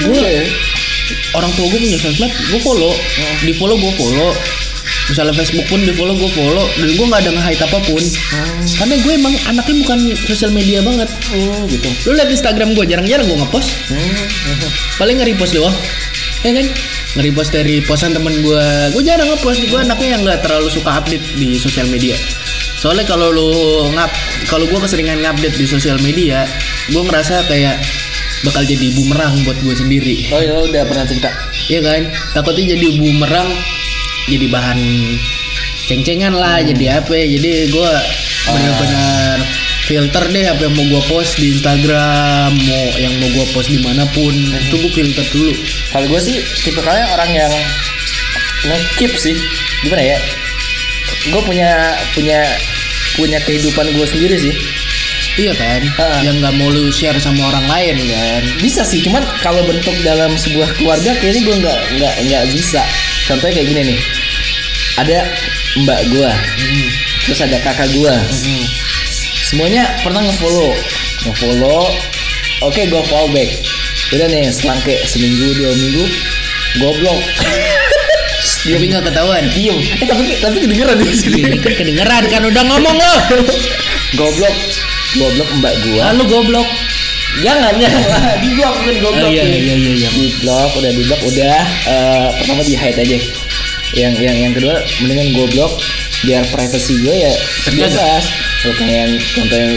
[0.07, 0.31] gue.
[1.33, 2.93] Orang tua gue punya sosmed, gue follow,
[3.43, 4.31] di follow gue follow.
[5.09, 8.03] Misalnya Facebook pun di follow gue follow, dan gue nggak ada nge-hide apa pun.
[8.77, 11.09] Karena gue emang anaknya bukan sosial media banget.
[11.33, 11.89] Oh gitu.
[12.09, 14.69] Lu liat Instagram gue jarang-jarang gue ngepost, Hmm.
[15.01, 15.73] paling nge-repost doang.
[16.45, 16.65] Ya kan?
[17.17, 19.65] Nge-repost dari postan temen gue, gue jarang ngepost.
[19.65, 22.13] Gue anaknya yang nggak terlalu suka update di sosial media.
[22.79, 23.49] Soalnya kalau lu
[23.91, 24.07] ngap,
[24.47, 26.45] kalau gue keseringan ngupdate di sosial media,
[26.87, 27.75] gue ngerasa kayak
[28.47, 30.15] bakal jadi bumerang buat gue sendiri.
[30.31, 31.29] Oh ya lo udah pernah cerita.
[31.67, 32.01] Iya kan?
[32.35, 33.49] Takutnya jadi bumerang,
[34.31, 34.79] jadi bahan
[35.89, 37.11] ceng-cengan lah, jadi apa?
[37.13, 37.25] ya?
[37.39, 37.91] Jadi gue
[38.49, 39.37] benar-benar
[39.89, 43.81] filter deh apa yang mau gue post di Instagram, mau yang mau gue post di
[43.81, 45.53] mana pun, itu gue filter dulu.
[45.89, 47.53] Kalau gue sih tipe kalian orang yang
[48.69, 49.35] nge-keep sih.
[49.81, 50.17] Gimana ya?
[51.33, 52.39] Gue punya punya
[53.17, 54.53] punya kehidupan gue sendiri sih.
[55.39, 55.81] Iya kan?
[55.95, 56.07] Ha.
[56.27, 58.41] Yang nggak mau lu share sama orang lain kan?
[58.59, 62.83] Bisa sih, cuman kalau bentuk dalam sebuah keluarga kayaknya gue nggak nggak nggak bisa.
[63.23, 63.99] Contohnya kayak gini nih.
[64.99, 65.19] Ada
[65.79, 66.87] mbak gue, Hmm.
[67.23, 68.11] terus ada kakak gue.
[68.11, 68.65] Hmm.
[69.47, 70.75] Semuanya pernah nge-follow,
[71.23, 71.87] nge-follow.
[72.67, 73.47] Oke, gue follow back.
[74.11, 76.03] Udah nih, selang kayak seminggu dua minggu,
[76.83, 77.21] goblok.
[78.59, 79.43] Tapi nggak ketahuan.
[79.55, 79.79] Diem.
[80.03, 81.47] Eh tapi tapi kedengeran di sini.
[81.47, 83.13] Ini kan kedengeran kan udah ngomong lo.
[84.19, 84.51] goblok,
[85.15, 86.01] goblok mbak gua.
[86.11, 86.69] Lalu goblok.
[87.39, 87.93] Jangan lah,
[88.41, 89.25] di blok bukan goblok.
[89.25, 90.09] Oh, iya, iya, iya, iya.
[90.09, 91.61] Di blok, udah di blok, udah.
[91.85, 93.17] eh, pertama di hide aja.
[93.89, 95.71] Yang yang yang kedua mendingan goblok
[96.19, 97.89] biar privacy gue ya Terjaga.
[97.89, 98.23] bebas.
[98.59, 99.69] Kalau pengen contohnya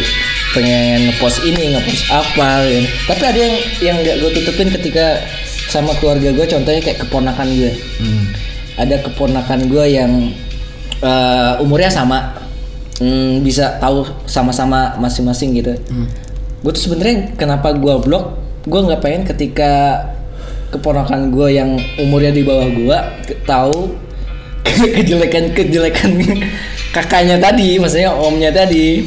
[0.52, 2.82] pengen ngepost ini ngepost apa ya.
[3.06, 5.22] tapi ada yang yang nggak gue tutupin ketika
[5.70, 8.24] sama keluarga gue contohnya kayak keponakan gue Hmm.
[8.76, 10.12] ada keponakan gue yang
[11.00, 12.36] eh, umurnya sama
[13.02, 15.74] Hmm, bisa tahu sama-sama masing-masing gitu.
[16.62, 19.98] Gue tuh sebenarnya kenapa gue blok gue nggak pengen ketika
[20.70, 22.98] keponakan gue yang umurnya di bawah gue
[23.42, 23.90] tahu
[25.02, 26.14] kejelekan kejelekan
[26.94, 29.02] kakaknya tadi maksudnya omnya tadi.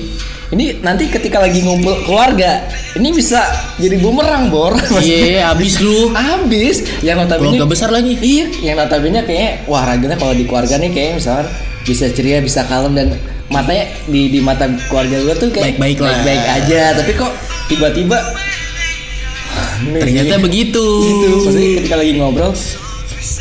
[0.46, 3.42] Ini nanti ketika lagi ngumpul keluarga ini bisa
[3.82, 4.78] jadi bumerang bor.
[5.02, 6.14] Iya, habis lu.
[6.14, 8.14] habis yang notabene Keluarga besar lagi.
[8.22, 11.48] Iya, yang notabene kayaknya wah ragilnya kalau di keluarga nih kayaknya misalkan
[11.82, 13.08] bisa ceria, bisa kalem dan
[13.48, 16.18] matanya di di mata keluarga gue tuh kayak Baik-baik lah.
[16.22, 17.32] baik aja, tapi kok
[17.68, 18.18] tiba-tiba
[19.76, 20.44] Ternyata gini.
[20.44, 20.86] begitu.
[21.04, 21.28] gitu.
[21.42, 22.52] Maksudnya ketika lagi ngobrol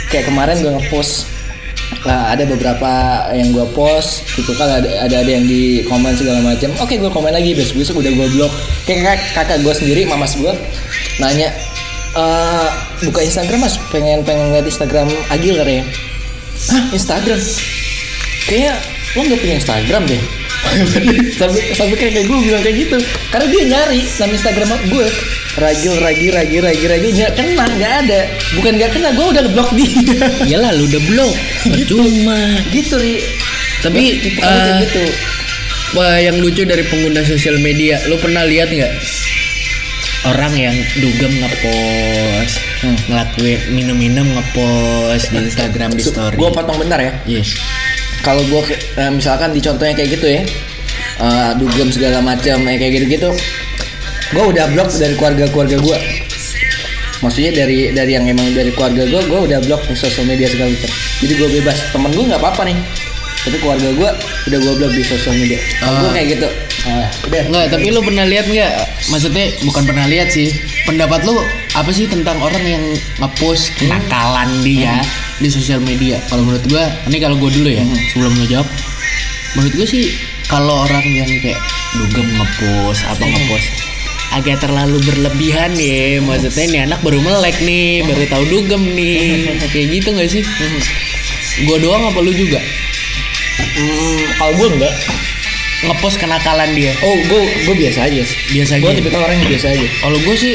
[0.07, 1.31] kayak kemarin gue ngepost
[2.03, 2.91] lah ada beberapa
[3.33, 7.11] yang gue post gitu kan ada ada ada yang di komen segala macam oke gue
[7.11, 8.53] komen lagi besok besok udah gue blok
[8.85, 10.53] kayak kakak, kakak gue sendiri mamas gue
[11.19, 11.49] nanya
[12.15, 12.67] "Eh,
[13.03, 15.85] buka Instagram mas pengen pengen lihat Instagram Agil katanya
[16.71, 17.41] hah Instagram
[18.45, 18.75] kayaknya
[19.15, 20.23] lo nggak punya Instagram deh
[21.39, 22.97] sampai sampai kayak gue bilang kayak gitu
[23.31, 25.07] karena dia nyari nama Instagram gue
[25.55, 28.21] ragil ragi ragi ragi ragi nggak kena nggak ada
[28.55, 29.91] bukan nggak kena gue udah blok dia
[30.51, 31.35] Iyalah lu udah blok.
[31.71, 32.41] Percuma.
[32.69, 33.23] gitu ri
[33.81, 34.03] Tapi
[34.35, 35.05] kayak eh, gitu
[35.95, 38.93] Wah, yang lucu dari pengguna sosial media, lu pernah lihat nggak
[40.27, 42.99] orang yang dugem ngepost, Hmm.
[43.09, 46.35] ngelakuin minum-minum ngepost di Instagram di story.
[46.35, 47.41] gue potong bentar ya Iya.
[48.25, 48.63] Kalau gue
[49.13, 50.43] misalkan di contohnya kayak gitu ya
[51.21, 53.31] eh, dugem segala macam eh, kayak gitu gitu
[54.35, 55.99] gue udah blok dari keluarga keluarga gue
[57.23, 60.69] maksudnya dari dari yang emang dari keluarga gue gue udah blok di sosial media segala
[60.77, 60.91] macam.
[61.25, 61.79] Jadi gue bebas.
[61.89, 62.77] Temen gue nggak apa-apa nih.
[63.45, 64.11] Tapi keluarga gue
[64.53, 65.57] udah gue blok di sosial media.
[65.81, 66.13] Gue Ah.
[66.13, 66.49] kayak gitu.
[67.25, 67.43] Udah.
[67.49, 68.73] Nggak, tapi lu pernah lihat nggak?
[69.09, 70.53] Maksudnya bukan pernah lihat sih.
[70.85, 71.41] Pendapat lu
[71.73, 72.85] apa sih tentang orang yang
[73.17, 75.01] ngepost kenakalan dia
[75.43, 76.21] di sosial media?
[76.31, 78.69] Kalau menurut gua, ini kalau gua dulu ya, sebelum lu jawab.
[79.59, 80.05] Menurut gua sih
[80.51, 81.59] kalau orang yang kayak
[81.95, 83.69] dugem ngepost apa ngepost
[84.35, 86.19] agak terlalu berlebihan ya.
[86.19, 89.47] Maksudnya ini anak baru melek nih baru tahu dugem nih.
[89.73, 90.43] Kayak gitu nggak sih?
[91.71, 92.59] Gua doang apa lu juga?
[93.55, 94.95] Hmm, kalau gue enggak.
[95.85, 96.91] Ngepost kenakalan dia.
[97.07, 98.23] Oh gue gue biasa aja.
[98.51, 98.99] Biasa gue aja.
[98.99, 99.87] tipikal orang yang biasa aja.
[100.03, 100.55] Kalau gue sih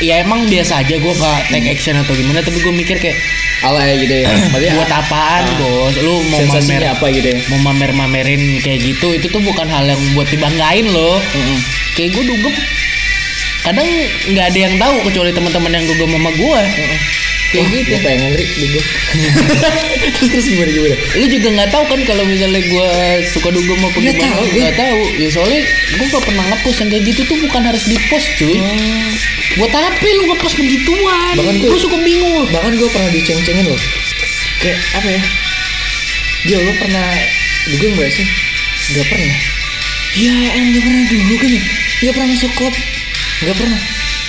[0.00, 3.20] ya emang biasa aja gue gak take action atau gimana tapi gue mikir kayak
[3.64, 4.30] alay gitu ya.
[4.52, 5.94] Maksudnya, buat apaan bos?
[6.00, 7.38] Lu mau mamer apa gitu ya?
[7.52, 11.20] mau mamer mamerin kayak gitu itu tuh bukan hal yang buat dibanggain loh.
[11.20, 11.58] Mm-mm.
[11.96, 12.54] kayak gue dugem.
[13.60, 13.88] Kadang
[14.32, 16.60] nggak ada yang tahu kecuali teman-teman yang dugem sama gue
[17.50, 17.88] kayak gitu.
[17.88, 18.84] gue pengen ri dugem
[20.14, 20.96] terus terus gimana gimana?
[21.18, 22.88] Lu juga nggak tahu kan kalau misalnya gue
[23.26, 24.60] suka dugem Nggak gimana tahu, gue.
[24.60, 25.00] nggak tahu.
[25.18, 25.60] Ya soalnya
[25.90, 28.56] gue gak pernah ngepost yang kayak gitu tuh bukan harus di post cuy
[29.58, 31.34] buat apa lu ngepost begituan?
[31.34, 32.46] Bahkan gue- suka bingung.
[32.48, 33.80] bahkan gue pernah diceng-cengin loh.
[34.62, 35.22] Kayak apa ya?
[36.46, 37.08] Dia lo pernah
[37.66, 38.26] dugem gak sih?
[38.94, 39.38] Nggak pernah.
[40.14, 41.62] Ya emang nggak pernah dugem ya
[42.00, 42.74] nggak pernah masuk klub.
[43.42, 43.80] Nggak pernah.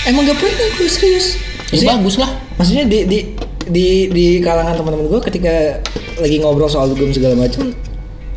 [0.10, 1.38] Emang nggak pernah gue serius.
[1.70, 2.40] Ya bagus lah.
[2.60, 3.20] Maksudnya di di
[3.72, 5.80] di di kalangan teman-teman gue ketika
[6.18, 7.72] lagi ngobrol soal dugem segala macam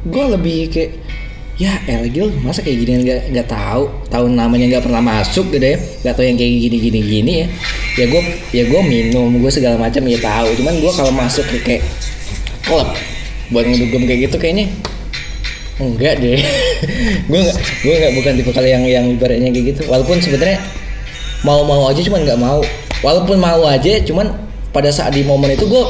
[0.04, 0.90] gue lebih kayak
[1.54, 3.86] ya eh lagi masa kayak gini nggak nggak tahu?
[4.10, 5.78] Tahun namanya nggak pernah masuk gitu ya.
[6.02, 7.46] Nggak tahu yang kayak gini gini gini ya.
[7.94, 10.48] Ya gue ya gue minum gue segala macam ya tahu.
[10.58, 11.82] Cuman gue kalau masuk ke kayak
[12.66, 12.90] klub
[13.54, 14.66] buat ngedugem kayak gitu kayaknya
[15.78, 16.38] enggak deh.
[17.30, 19.82] Gue nggak gue nggak bukan tipe kali yang yang ibaratnya kayak gitu.
[19.90, 20.62] Walaupun sebenarnya
[21.42, 22.62] mau mau aja cuman nggak mau
[23.04, 24.32] walaupun mau aja cuman
[24.74, 25.84] pada saat di momen itu gue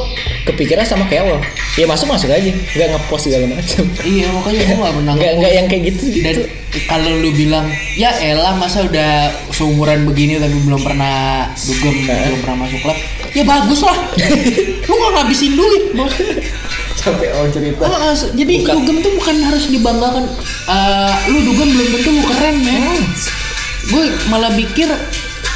[0.45, 1.41] kepikiran sama kayak lo.
[1.73, 3.81] Ya masuk masuk aja nggak ngepost segala macam.
[4.05, 6.41] Iya makanya gue gak pernah nggak nggak yang kayak gitu Dan gitu
[6.85, 7.65] kalau lu bilang
[7.97, 12.97] ya elah masa udah seumuran begini tapi belum pernah dugem belum pernah masuk klub.
[13.33, 13.97] Ya bagus lah.
[14.87, 16.13] Lu gak ngabisin duit bos.
[16.95, 17.83] Sampai oh cerita.
[17.83, 18.73] Ah, jadi Bukan.
[18.79, 20.23] dugem tuh bukan harus dibanggakan
[20.65, 23.05] Eh, lu dugem belum tentu lu keren men.
[23.85, 24.89] Gue malah pikir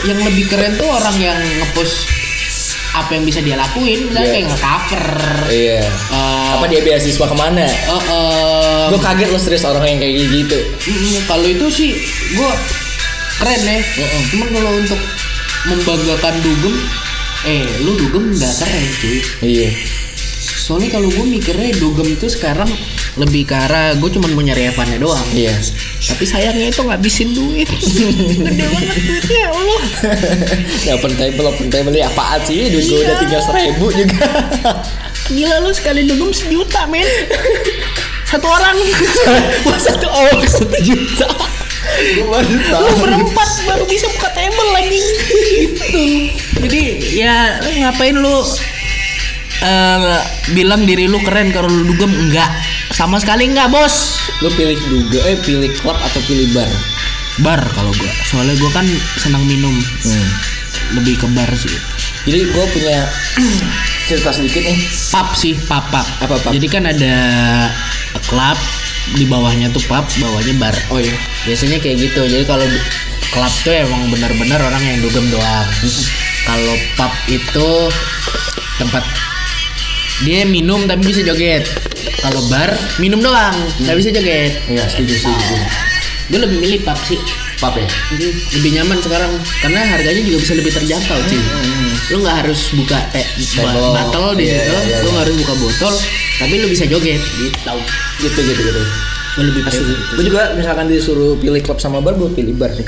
[0.03, 2.07] yang lebih keren tuh orang yang ngepost
[2.89, 4.33] apa yang bisa dia lakuin misalnya Iya.
[4.33, 5.05] kayak nge-cover
[5.53, 9.99] iya eh, apa dia beasiswa ke mana eh, eh, gue kaget lo serius orang yang
[10.01, 10.57] kayak gitu
[11.25, 11.91] kalau itu sih
[12.33, 12.51] gue
[13.39, 13.79] keren ya.
[13.79, 14.21] Mm-mm.
[14.35, 14.99] Cuman kalau untuk
[15.63, 16.75] membanggakan dugem,
[17.47, 19.17] eh lu dugem nggak keren cuy.
[19.39, 19.69] iya
[20.59, 22.67] Soalnya kalau gue mikirnya dugem itu sekarang
[23.19, 25.27] lebih ke arah gue cuma mau nyari Evannya doang.
[25.29, 25.51] iya
[25.99, 27.67] Tapi sayangnya itu ngabisin duit.
[27.67, 29.81] Gede banget duitnya ya Allah.
[30.87, 33.21] ya open table open table ya apaan sih duit gue udah Iya.
[33.21, 34.27] tinggal seribu juga
[35.35, 37.05] Gila lu sekali dugem sejuta men.
[38.25, 38.77] Satu orang.
[39.67, 41.27] Wah satu oh satu juta
[41.89, 46.01] gue baru tahu lu berempat baru bisa buka table lagi gitu
[46.61, 46.81] jadi
[47.17, 47.35] ya
[47.81, 48.35] ngapain lu
[49.59, 50.19] eh,
[50.53, 52.47] bilang diri lu keren kalau lu dugem enggak
[52.93, 54.17] sama sekali enggak bos.
[54.41, 56.69] Lu pilih juga eh pilih klub atau pilih bar?
[57.39, 58.11] Bar kalau gua.
[58.27, 58.85] Soalnya gua kan
[59.17, 59.73] senang minum.
[60.05, 60.29] Hmm.
[60.89, 61.69] lebih ke bar sih.
[62.25, 63.05] Jadi gue punya
[64.09, 64.79] cerita sedikit nih.
[65.13, 66.49] Pub sih pub pub Apa pub?
[66.49, 67.13] jadi kan ada
[68.25, 68.57] klub
[69.13, 70.73] di bawahnya tuh pub bawahnya bar.
[70.89, 71.13] Oh iya.
[71.45, 72.25] Biasanya kayak gitu.
[72.25, 72.65] Jadi kalau
[73.29, 75.67] klub tuh emang benar-benar orang yang dugem doang.
[76.49, 77.69] Kalau pub itu
[78.81, 79.03] tempat
[80.25, 81.63] dia minum tapi bisa joget
[82.21, 83.55] kalau bar minum doang.
[83.79, 84.53] Nggak bisa joget.
[84.67, 85.55] Iya setuju setuju
[86.29, 87.17] gue lebih milih pub sih.
[87.57, 87.89] Pub ya?
[87.89, 89.33] Hmm, lebih nyaman sekarang.
[89.65, 91.41] Karena harganya juga bisa lebih terjangkau sih
[92.09, 93.21] lu nggak harus buka teh
[93.93, 94.73] botol di Iya, situ.
[94.73, 95.09] iya, lu iya.
[95.13, 95.93] nggak harus buka botol.
[96.39, 97.21] Tapi lu bisa joget.
[97.21, 97.73] Gitu.
[98.21, 98.81] Gitu gitu gitu.
[99.37, 102.85] Gue lebih prefer gue juga misalkan disuruh pilih klub sama bar gue pilih bar sih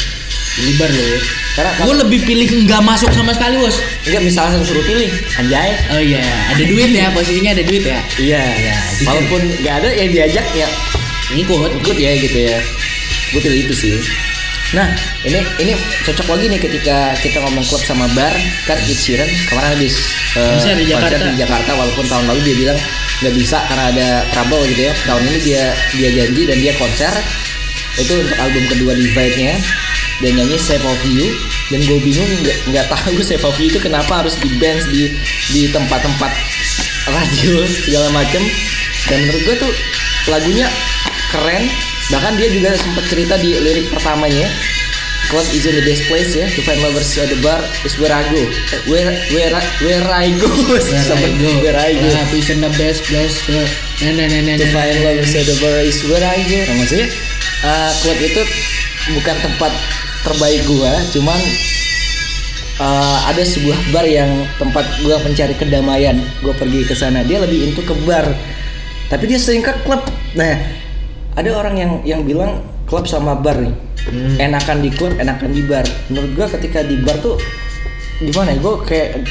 [0.58, 1.20] pilih bar lo ya
[1.52, 3.84] karena gue lebih pilih nggak masuk sama sekali bos.
[4.08, 5.12] Enggak misalnya suruh pilih.
[5.36, 5.76] Anjay.
[5.92, 8.00] Oh iya, ada duit ya, posisinya ada duit ya.
[8.16, 8.44] iya.
[8.56, 9.12] Ya, gitu.
[9.12, 10.68] walaupun nggak ada yang diajak ya
[11.36, 11.72] Ngikut.
[11.84, 12.58] ikut ya gitu ya.
[13.36, 13.92] Gue pilih itu sih.
[14.72, 14.88] Nah,
[15.28, 15.76] ini ini
[16.08, 18.32] cocok lagi nih ketika kita ngomong klub sama bar.
[18.64, 19.96] Kan Ed Sheeran kemarin habis
[20.32, 21.20] Konser di Jakarta.
[21.20, 21.72] di Jakarta.
[21.76, 22.80] Walaupun tahun lalu dia bilang
[23.20, 24.94] nggak bisa karena ada trouble gitu ya.
[25.04, 25.64] Tahun ini dia
[26.00, 27.12] dia janji dan dia konser.
[28.00, 29.60] Itu untuk album kedua Divide-nya
[30.22, 31.28] dan nyanyi Save of You.
[31.74, 35.12] Dan gue bingung nggak nggak tahu Save of You itu kenapa harus di bands di
[35.52, 36.32] di tempat-tempat
[37.10, 38.44] radio segala macam
[39.10, 39.74] dan menurut gue tuh
[40.30, 40.68] lagunya
[41.34, 41.66] keren.
[42.12, 44.48] Bahkan dia juga sempat cerita di lirik pertamanya.
[45.32, 48.12] Club is in the best place ya to find lovers at the bar is where
[48.12, 48.42] I go.
[48.44, 50.52] Eh, where where where I go.
[50.68, 52.04] Where I go, where I go.
[52.04, 55.48] Love is in the best place to nah, nah, nah, nah, to find lovers at
[55.48, 56.60] the bar is where I go.
[56.68, 57.08] Nah, maksudnya
[57.64, 58.44] uh, klub itu
[59.16, 59.72] bukan tempat
[60.22, 61.40] terbaik gua cuman
[62.82, 66.18] uh, ada sebuah bar yang tempat gua mencari kedamaian.
[66.42, 67.26] Gua pergi ke sana.
[67.26, 68.26] Dia lebih into ke bar
[69.12, 70.02] tapi dia sering ke klub.
[70.40, 70.56] Nah
[71.36, 73.76] ada orang yang yang bilang klub sama bar nih.
[74.42, 75.86] Enakan di klub enakan di bar.
[76.10, 77.38] Menurut gua ketika di bar tuh
[78.22, 78.58] gimana ya?
[78.62, 79.26] Gua kayak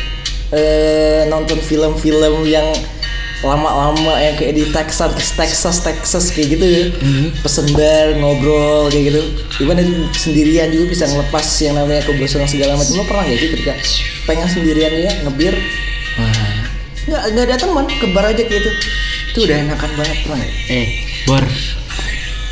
[0.54, 2.66] eh, nonton film-film yang
[3.40, 6.84] lama-lama yang kayak di Texas Texas Texas kayak gitu ya
[7.40, 9.20] pesen bar ngobrol kayak gitu
[9.64, 9.80] gimana
[10.12, 13.72] sendirian juga bisa ngelepas yang namanya kebosanan segala macam lo pernah gak sih ketika
[14.28, 15.56] pengen sendirian ya ngebir
[17.08, 18.70] nggak nggak ada teman ke bar aja kayak gitu
[19.30, 20.52] itu udah enakan banget pernah nggak?
[20.74, 20.86] Eh,
[21.22, 21.44] Bor.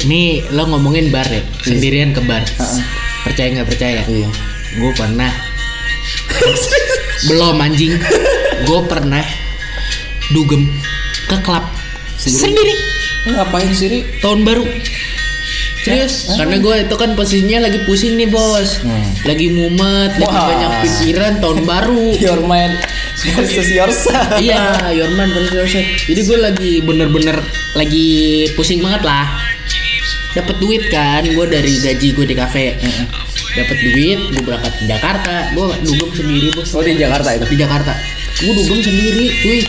[0.07, 0.21] Ini
[0.55, 2.47] lo ngomongin bar ya, sendirian ke bar.
[2.47, 2.83] Heeh.
[3.27, 4.01] Percaya nggak percaya?
[4.07, 4.31] Iya.
[4.79, 5.33] Gue pernah.
[7.27, 7.99] Belum anjing.
[8.63, 9.27] Gue pernah
[10.31, 10.69] dugem
[11.27, 11.65] ke klub
[12.19, 12.75] sendiri.
[13.29, 14.01] ngapain sih Ri?
[14.21, 14.65] tahun baru.
[15.79, 19.09] Serius, karena gue itu kan posisinya lagi pusing nih bos, Hmm.
[19.25, 20.47] lagi mumet, lagi Wah.
[20.51, 22.13] banyak pikiran tahun baru.
[22.25, 22.77] your mind
[23.19, 25.87] versus yourself iya, your man versus yourself.
[26.05, 27.41] Jadi gue lagi bener-bener
[27.73, 28.09] lagi
[28.53, 29.33] pusing banget lah.
[30.37, 32.77] Dapat duit kan, gue dari gaji gue di kafe.
[33.57, 35.57] Dapat duit, gue berangkat ke Jakarta.
[35.57, 36.69] Gue dugem sendiri bos.
[36.75, 37.93] oh di Jakarta itu Di Jakarta.
[38.39, 39.61] Gue dugem sendiri, cuy.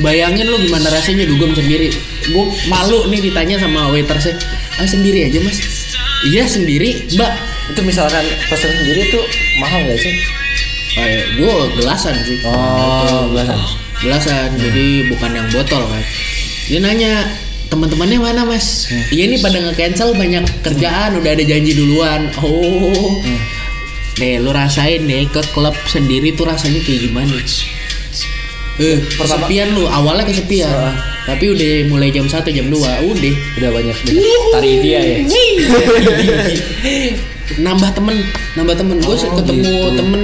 [0.00, 1.92] Bayangin lo gimana rasanya dugem sendiri.
[2.32, 4.40] Gue malu nih ditanya sama waitersnya.
[4.80, 5.60] Ah sendiri aja mas.
[6.22, 7.32] Iya sendiri, mbak.
[7.72, 9.24] itu misalkan pesan sendiri tuh
[9.62, 10.14] mahal nggak sih
[11.40, 12.38] gue gelasan sih.
[12.44, 13.58] oh belasan
[14.02, 16.02] gelasan jadi bukan yang botol kan
[16.68, 17.12] dia nanya
[17.72, 23.22] teman-temannya mana mas iya ini pada nge-cancel banyak kerjaan udah ada janji duluan oh
[24.20, 27.32] Nih lu rasain deh ke klub sendiri tuh rasanya kayak gimana
[28.82, 30.66] Eh, Pertama- kesepian lu, awalnya kesepian.
[30.66, 30.94] Ah.
[31.22, 33.34] Tapi udah mulai jam 1 jam 2, udah.
[33.56, 33.96] udah banyak
[34.50, 35.16] tari dia ya
[37.58, 38.16] nambah temen,
[38.54, 38.96] nambah temen.
[38.98, 39.96] Gue Oh, ketemu gitu.
[39.96, 40.20] temen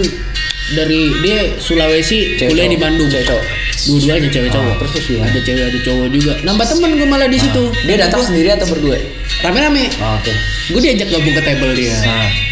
[0.70, 2.76] dari dia Sulawesi, Cewek kuliah di.
[2.76, 3.08] Bandung.
[3.08, 3.44] Cewek cowok.
[3.78, 4.74] Dua-duanya cewek Ah, cowok.
[4.76, 6.32] terus terus ada cewek ada cowok juga.
[6.42, 7.62] Nambah temen gue malah di situ.
[7.84, 8.96] dia datang sendiri atau berdua
[9.38, 9.86] Rame-rame.
[9.96, 10.32] oh, oke
[10.68, 11.94] Gue diajak gabung ke table dia.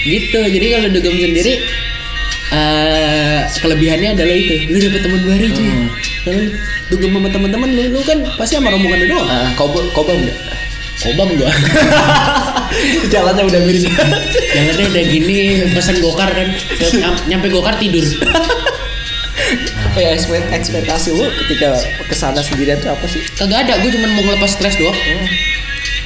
[0.03, 0.39] Gitu.
[0.39, 1.55] Jadi kalau dugem sendiri
[2.49, 4.55] eh kelebihannya adalah itu.
[4.69, 5.67] Lu dapet teman baru cuy.
[5.67, 5.87] Hmm.
[6.23, 6.43] Kalau
[6.87, 9.27] dugem sama teman-teman lu, lu kan pasti sama rombongan lu doang.
[9.27, 10.39] Ah, kobam kobam nggak
[10.97, 11.53] Kobam gua.
[13.13, 13.85] jalannya udah mirip
[14.49, 15.39] Jangannya udah gini
[15.71, 16.49] pesan gokar kan.
[16.95, 18.01] Nyam- Nyampe gokar tidur.
[19.93, 23.91] oh ya ekspekt- ekspektasi lu ketika ke sana sendirian tuh apa sih Kagak ada, gue
[23.91, 24.97] cuma mau ngelepas stres doang.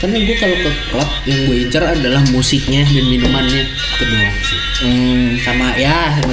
[0.00, 4.60] Karena gue kalau ke klub yang gue incer adalah musiknya dan minumannya itu doang sih.
[4.88, 5.28] hmm.
[5.44, 6.32] Sama ya sama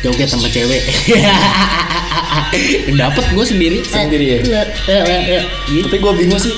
[0.00, 0.82] joget sama cewek.
[3.00, 3.78] Dapat gue sendiri.
[3.84, 4.38] Sendiri ya?
[5.68, 5.84] Gitu.
[5.84, 6.52] tapi gue bingung sih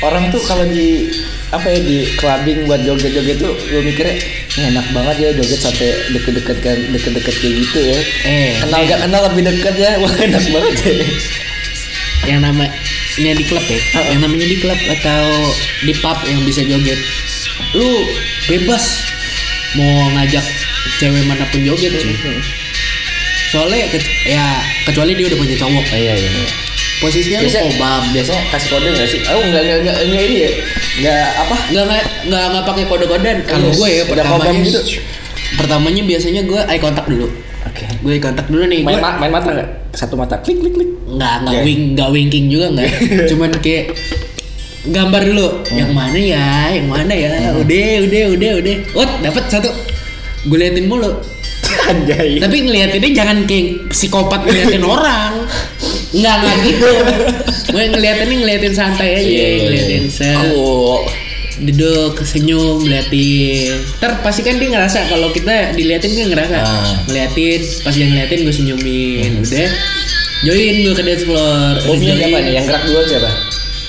[0.00, 1.12] orang tuh kalau di
[1.54, 4.18] apa ya di clubbing buat joget-joget tuh gue mikirnya
[4.58, 9.00] ini enak banget ya joget sampai deket-deket kan deket-deket kayak gitu ya Eh, kenal gak
[9.06, 10.94] kenal lebih deket ya wah enak banget ya
[12.24, 12.40] yang
[13.16, 15.22] namanya di klub ya, yang namanya di klub atau
[15.80, 16.98] di pub yang bisa joget,
[17.72, 17.88] lu
[18.44, 19.06] bebas
[19.74, 20.42] mau ngajak
[20.96, 22.14] cewek mana pun joget cuy.
[23.46, 24.42] Soalnya ke- ya
[24.84, 25.84] kecuali dia udah punya cowok.
[25.92, 26.30] iya iya
[26.96, 28.02] Posisinya lu biasanya kobam.
[28.10, 30.50] biasanya kasih kode nggak sih oh nggak nggak nggak nggak ini ya
[30.96, 33.38] nggak apa Nggak nggak nggak nggak pakai kode-kodean.
[33.44, 33.76] Kalau Iya.
[33.76, 34.80] gue ya pertamanya gitu.
[35.54, 37.26] Pertamanya biasanya gue eye contact dulu.
[37.64, 38.80] oke Gue eye contact dulu nih.
[38.82, 41.64] main Gue ma- main mata nggak satu mata klik klik klik nggak nggak Nggak.
[41.64, 42.90] wing nggak winking juga nggak.
[43.30, 43.94] Cuman kayak
[44.84, 45.46] gambar dulu.
[45.64, 45.76] Hmm.
[45.78, 46.48] Yang mana ya?
[46.74, 47.30] Yang mana ya?
[47.54, 48.74] Udah udah udah udah.
[48.94, 49.70] Oh dapat satu.
[50.44, 51.10] Gue liatin mulu.
[51.90, 55.32] anjay Tapi ngeliatinnya jangan kayak psikopat ngeliatin orang.
[56.12, 56.90] Nggak nggak gitu.
[57.72, 60.36] Gue ngeliatinnya ngeliatin santai aja, Iya, iya, ngeliatin set.
[60.52, 61.02] cool
[61.62, 63.78] Duduk senyum ngeliatin.
[64.02, 66.56] Ntar pasti kan dia ngerasa kalau kita diliatin kan ngerasa.
[66.58, 66.66] Ah.
[66.66, 66.96] Hmm.
[67.06, 69.30] Ngeliatin, pas dia ngeliatin gue senyumin.
[69.38, 69.70] Udah.
[70.42, 71.72] Join gue ke dance floor.
[71.86, 72.02] Join.
[72.02, 73.30] siapa nih yang gerak duluan siapa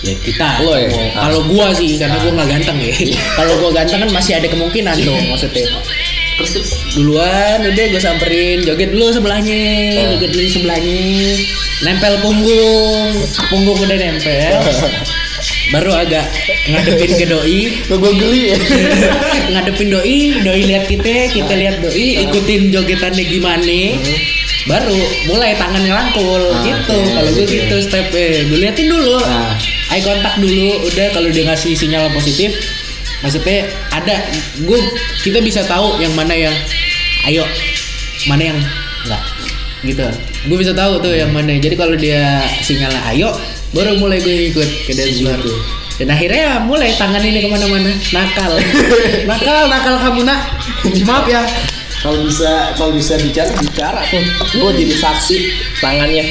[0.06, 0.50] Ya kita.
[0.62, 0.86] Lo ya?
[1.18, 1.26] Ah.
[1.26, 2.94] Kalau gua sih karena gua nggak ganteng ya.
[3.42, 5.66] Kalau gua ganteng kan masih ada kemungkinan dong maksudnya.
[6.38, 6.70] Terus terus.
[6.94, 9.66] Duluan udah gue samperin joget dulu sebelahnya,
[9.98, 10.14] Ah.
[10.14, 11.02] joget dulu sebelahnya.
[11.82, 13.18] Nempel punggung,
[13.50, 14.60] punggung udah nempel.
[15.74, 16.30] Baru agak
[16.70, 18.58] ngadepin ke doi, gue geli ya.
[19.58, 23.80] ngadepin doi, doi lihat kita, kita lihat doi, ikutin jogetannya gimana.
[24.66, 26.98] Baru mulai tangannya rangkul Ah, gitu.
[26.98, 27.62] oke, Kalau gue gitu ya.
[27.70, 29.18] gitu stepnya, gue liatin dulu.
[29.22, 29.54] Ah.
[29.94, 32.50] Eye contact dulu, udah kalau dia ngasih sinyal positif,
[33.22, 34.26] maksudnya ada,
[34.58, 34.80] gue
[35.22, 36.56] kita bisa tahu yang mana yang
[37.30, 37.46] ayo,
[38.26, 38.60] mana yang
[39.06, 39.22] enggak,
[39.86, 40.06] gitu.
[40.50, 41.58] Gue bisa tahu tuh yang mana.
[41.58, 43.30] Jadi kalau dia sinyalnya ayo,
[43.76, 45.36] baru mulai gue ikut ke dance floor.
[45.44, 45.52] Gitu.
[45.96, 48.52] Dan akhirnya mulai tangan ini ke mana-mana, nakal,
[49.32, 50.40] nakal, nakal kamu nak.
[51.08, 51.44] Maaf ya,
[52.04, 54.24] Kalau bisa kalau bisa bicara bicara tuh.
[54.56, 55.38] Gue jadi saksi
[55.80, 56.24] tangannya.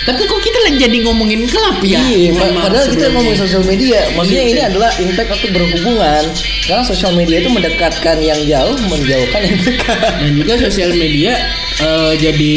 [0.00, 2.00] Tapi kok kita lagi jadi ngomongin klub ya?
[2.00, 4.00] Iya, padahal kita ngomongin sosial media.
[4.16, 4.52] Maksudnya Iya.
[4.56, 6.24] ini adalah impact atau berhubungan.
[6.64, 10.00] Karena sosial media itu mendekatkan yang jauh, menjauhkan yang dekat.
[10.24, 11.36] Dan juga sosial media
[11.84, 12.56] eh, jadi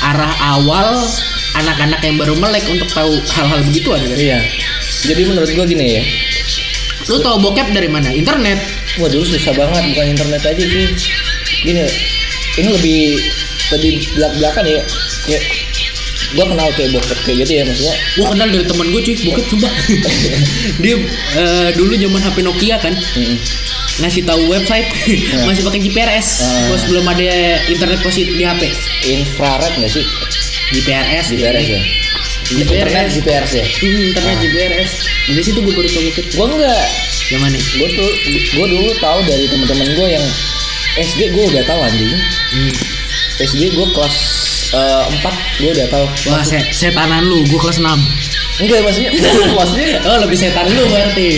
[0.00, 0.96] arah awal
[1.54, 4.16] anak-anak yang baru melek untuk tahu hal-hal begituan kan?
[4.16, 4.38] Iya.
[5.06, 6.02] Jadi menurut gua gini ya.
[7.08, 8.12] Lu tau bokep dari mana?
[8.12, 8.60] Internet.
[8.98, 10.86] Wah dulu susah banget bukan internet aja sih.
[11.64, 11.82] Gini,
[12.56, 13.00] ini lebih
[13.70, 14.82] lebih belak belakan ya.
[15.26, 15.42] Kayak
[16.30, 17.94] gua kenal kayak bokep kayak gitu ya maksudnya.
[18.14, 19.68] Gua kenal dari teman gue cuy, bokep coba.
[20.84, 20.94] Dia
[21.34, 22.94] eh, dulu zaman HP Nokia kan.
[22.94, 23.38] Mm-mm.
[24.00, 24.88] ngasih tahu website
[25.50, 26.72] masih pakai GPRS Ah.
[26.72, 27.20] bos belum ada
[27.68, 28.72] internet positif di HP
[29.04, 30.04] Infrared nggak sih?
[30.70, 31.80] GPRS GPRS ya.
[32.50, 33.64] Internet GPRS ya.
[33.66, 34.90] Hmm, internet GPRS
[35.30, 36.86] dari situ gue baru tahu bokep Gua enggak.
[37.30, 37.58] yang mana?
[37.78, 38.10] Gua tuh
[38.54, 40.24] gua dulu tahu dari teman-teman gua yang
[40.98, 42.10] SD gua udah tahu anjing.
[42.54, 42.72] hmm.
[43.40, 44.16] SD gue kelas
[44.76, 47.88] eh, 4 gue udah tahu wah set setanan lu gue kelas 6
[48.60, 49.10] enggak maksudnya
[49.58, 51.28] maksudnya oh lebih setan lu berarti.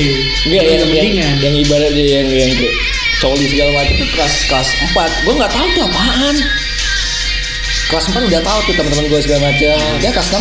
[0.50, 1.34] Enggak yang yang, mendingan.
[1.38, 2.50] yang ibaratnya yang yang
[3.22, 4.68] coli segala macam itu kelas kelas
[4.98, 6.36] 4 gue nggak tahu tuh apaan
[7.92, 9.76] kelas 4 udah tahu tuh teman-teman gue segala macam.
[10.00, 10.40] Dia kelas 6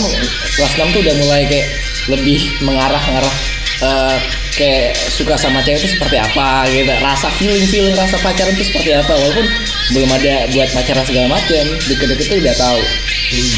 [0.55, 1.67] kelas 6 tuh udah mulai kayak
[2.07, 3.35] lebih mengarah ngarah
[3.83, 4.17] eh,
[4.55, 6.95] kayak suka sama cewek itu seperti apa gitu.
[7.03, 9.45] Rasa feeling feeling rasa pacaran itu seperti apa walaupun
[9.91, 11.65] belum ada buat pacaran segala macam.
[11.91, 12.81] Deket-deket tuh udah tahu.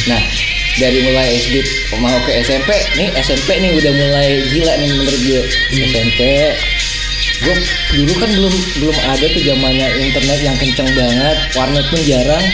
[0.09, 0.21] Nah
[0.81, 1.61] dari mulai SD
[2.01, 6.21] mau ke SMP nih SMP nih udah mulai gila nih menurut gue SMP
[7.43, 7.55] gue
[7.93, 12.45] dulu kan belum belum ada tuh zamannya internet yang kenceng banget warnet pun jarang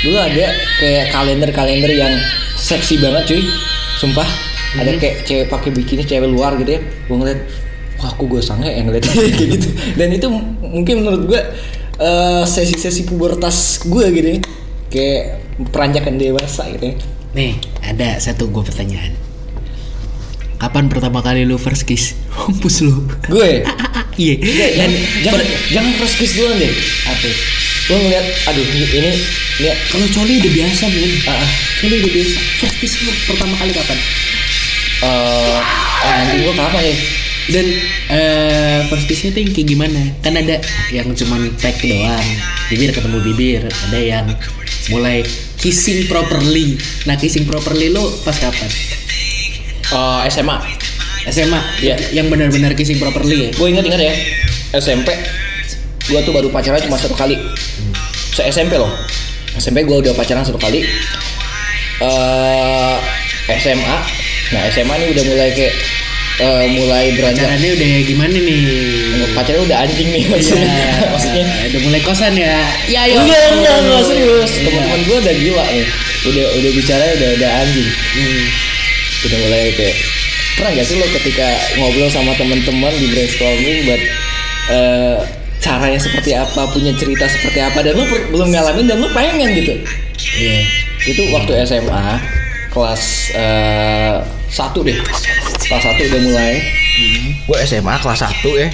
[0.00, 0.46] dulu ada
[0.80, 2.14] kayak kalender kalender yang
[2.56, 3.42] seksi banget cuy.
[4.00, 4.28] Sumpah.
[4.78, 6.80] Ada kayak cewek pakai bikini cewek luar gitu ya.
[6.80, 7.40] Gue ngeliat
[8.00, 9.04] wah aku gue sange yang ngeliat.
[9.12, 9.68] Kayak gitu.
[9.98, 10.26] Dan itu
[10.62, 11.42] mungkin menurut gue
[12.00, 14.38] eh, sesi-sesi pubertas gue gitu ya.
[14.90, 15.22] Kayak
[15.74, 16.94] peranjakan dewasa gitu ya.
[17.36, 19.12] Nih ada satu gue pertanyaan.
[20.60, 22.14] Kapan pertama kali lu first kiss?
[22.36, 23.04] Mampus lu.
[23.28, 23.60] Gue?
[24.20, 24.36] Iya.
[24.36, 24.90] Enggak, dan
[25.24, 26.68] jangan, jangan, jangan first kiss duluan deh
[27.08, 27.28] apa
[27.88, 29.10] gue ngeliat aduh ini ini
[29.60, 29.78] lihat.
[29.92, 31.50] Kalau coli udah biasa men ah, ah.
[31.80, 32.36] coli udah biasa.
[32.60, 33.98] First kiss lu pertama kali kapan?
[35.00, 35.58] Eh
[36.04, 36.96] anjing gue kapan ya?
[37.50, 37.66] Dan
[38.12, 40.00] eh first kissnya tuh yang kayak gimana?
[40.20, 40.56] Kan ada
[40.94, 42.28] yang cuman tag doang.
[42.70, 43.62] Bibir ketemu bibir.
[43.90, 44.26] Ada yang
[44.92, 45.24] mulai
[45.58, 46.78] kissing properly.
[47.08, 48.70] Nah kissing properly lo pas kapan?
[49.90, 50.56] Eh, SMA
[51.28, 51.96] SMA Iya.
[52.16, 53.50] yang benar-benar kissing properly ya?
[53.52, 54.14] Gue ingat ingat ya
[54.78, 55.10] SMP
[56.10, 57.38] gue tuh baru pacaran cuma satu kali.
[58.34, 58.90] Se SMP loh.
[59.54, 60.82] SMP gue udah pacaran satu kali.
[62.02, 62.96] Eh
[63.58, 63.96] SMA
[64.50, 65.74] nah SMA nih udah mulai kayak
[66.42, 67.46] eh, mulai beranjak.
[67.46, 68.60] Caranya udah gimana nih?
[69.30, 70.66] Pacarnya udah anjing nih maksudnya.
[70.66, 71.46] Iya, maksudnya.
[71.70, 72.58] Udah mulai kosan ya?
[72.90, 74.50] Ya enggak enggak enggak serius.
[74.58, 74.66] Iya.
[74.66, 75.86] teman-teman gue udah gila nih.
[76.26, 77.90] Udah udah bicara udah udah anjing.
[77.90, 78.46] Hmm.
[79.20, 79.96] udah mulai kayak
[80.56, 84.02] pernah gak sih lo ketika ngobrol sama teman-teman di brainstorming buat
[84.72, 85.16] eh,
[85.60, 89.48] caranya seperti apa punya cerita seperti apa dan lo per- belum ngalamin dan lo pengen
[89.54, 89.74] gitu.
[90.36, 90.58] Iya.
[91.06, 92.04] Itu waktu SMA
[92.70, 93.02] kelas
[93.34, 94.14] eh,
[94.48, 94.96] satu deh.
[95.60, 96.54] Kelas satu udah mulai.
[97.44, 98.68] Gue SMA kelas 1 ya.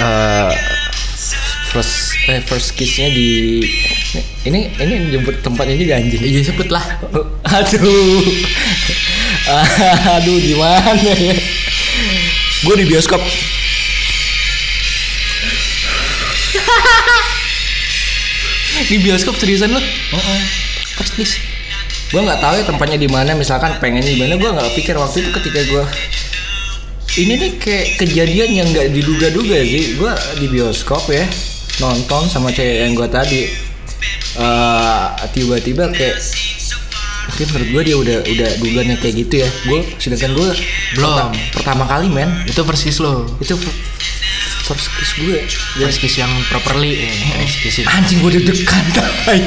[0.00, 0.50] Eh,
[1.72, 3.64] first eh, first kissnya di
[4.44, 6.20] ini ini jemput tempatnya juga anjing.
[6.20, 6.84] Iya sebut lah
[7.56, 8.22] Aduh.
[10.20, 11.34] Aduh gimana ya?
[12.62, 13.20] Gue di bioskop.
[18.88, 19.80] Di bioskop seriusan lo?
[20.96, 21.32] First kiss.
[22.12, 23.32] Gue nggak tahu ya tempatnya di mana.
[23.32, 25.84] Misalkan pengen di mana, gue nggak pikir waktu itu ketika gue
[27.12, 29.96] ini nih kayak kejadian yang nggak diduga-duga sih.
[29.96, 31.24] Gue di bioskop ya
[31.80, 33.42] nonton sama cewek yang gue tadi.
[34.32, 35.06] Eh,
[35.36, 36.16] tiba-tiba kayak
[37.22, 39.48] Mungkin menurut gue dia udah udah duluannya kayak gitu ya.
[39.64, 40.50] Gue sedangkan gue
[40.98, 41.30] Belum.
[41.54, 43.24] pertama kali men Itu kiss lo.
[43.38, 43.54] itu
[44.72, 45.38] first kiss gue.
[45.76, 47.84] First kiss yang properly eh, first kiss.
[47.84, 49.38] Anjing gue deg-degan tai.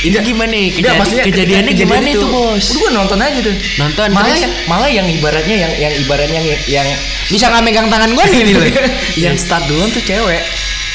[0.00, 0.66] Ini gimana nih?
[0.72, 2.64] Kejadi- maksudnya kejadiannya kejadian gimana itu, Bos?
[2.64, 3.54] Udah gue nonton aja tuh.
[3.76, 4.42] Nonton, malah terus?
[4.42, 6.88] yang, malah yang ibaratnya yang yang ibaratnya yang, yang
[7.26, 8.62] Bisa nggak megang tangan gue nih lo?
[9.28, 10.42] yang start duluan tuh cewek.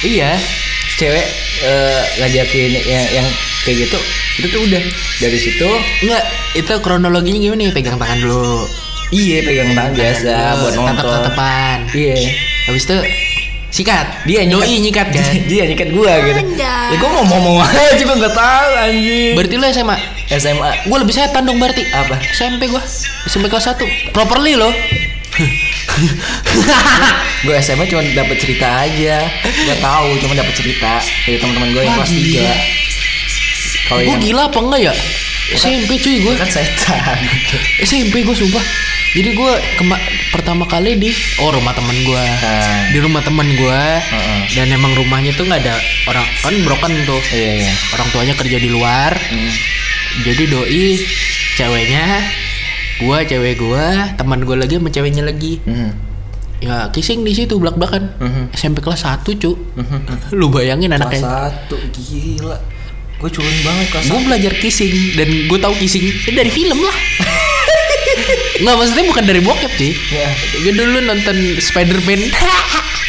[0.02, 0.40] Iya.
[0.96, 1.26] Cewek
[1.62, 3.28] eh, ngajakin yang yang
[3.64, 4.00] kayak gitu.
[4.36, 4.84] Itu tuh udah
[5.16, 5.70] dari situ
[6.04, 6.24] Enggak,
[6.54, 7.72] itu kronologinya gimana nih?
[7.72, 8.68] Pegang tangan dulu.
[9.14, 10.96] iya pegang tangan biasa buat nonton.
[10.98, 11.78] Tatap-tatapan.
[11.94, 12.16] Iya.
[12.68, 12.98] Habis itu
[13.76, 14.24] sikat.
[14.24, 14.64] Dia nyikat.
[14.64, 15.36] Doi nyikat kan.
[15.52, 16.40] dia nyikat gua gitu.
[16.56, 19.36] Ya gua mau ngomong aja gua enggak tahu anjing.
[19.36, 19.98] Berarti lo SMA?
[20.26, 21.86] SMA Gue lebih setan dong berarti.
[21.94, 22.18] apa?
[22.34, 22.82] SMP gue.
[23.30, 24.10] SMP kelas 1.
[24.10, 24.74] Properly lo.
[27.46, 29.22] Gue SMA cuma dapat cerita aja.
[29.44, 30.98] Gua tahu cuma dapat cerita
[31.28, 32.56] dari teman-teman gue yang kelas gila.
[32.56, 32.58] 3.
[33.86, 34.94] Kalau Gue yang gila apa enggak ya?
[35.54, 36.34] SMP cuy gue.
[36.42, 37.22] kan setan.
[37.86, 38.66] SMP gue sumpah.
[39.16, 41.08] Jadi gue kema- pertama kali di
[41.38, 42.20] oh rumah temen gue.
[42.20, 42.92] Ah.
[42.92, 43.82] Di rumah temen gue.
[44.04, 44.40] Heeh.
[44.52, 47.22] Dan emang rumahnya tuh nggak ada orang kan broken tuh.
[47.32, 47.74] Iya iya.
[47.92, 49.16] Orang tuanya kerja di luar.
[49.16, 49.52] Hmm.
[50.22, 50.86] Jadi doi
[51.54, 52.06] ceweknya
[52.98, 55.92] gua cewek gua teman gue lagi sama ceweknya lagi Hmm.
[56.58, 58.44] ya kissing di situ belak belakan Mhm.
[58.52, 60.32] SMP kelas 1 cu Mhm.
[60.32, 62.56] lu bayangin Kelas anaknya satu gila.
[63.16, 66.96] Gue culun banget kelas gue belajar kissing dan gue tahu kissing dari film lah
[68.58, 70.30] nggak maksudnya bukan dari bokep sih Ya.
[70.58, 72.22] gue dulu nonton Spider-Man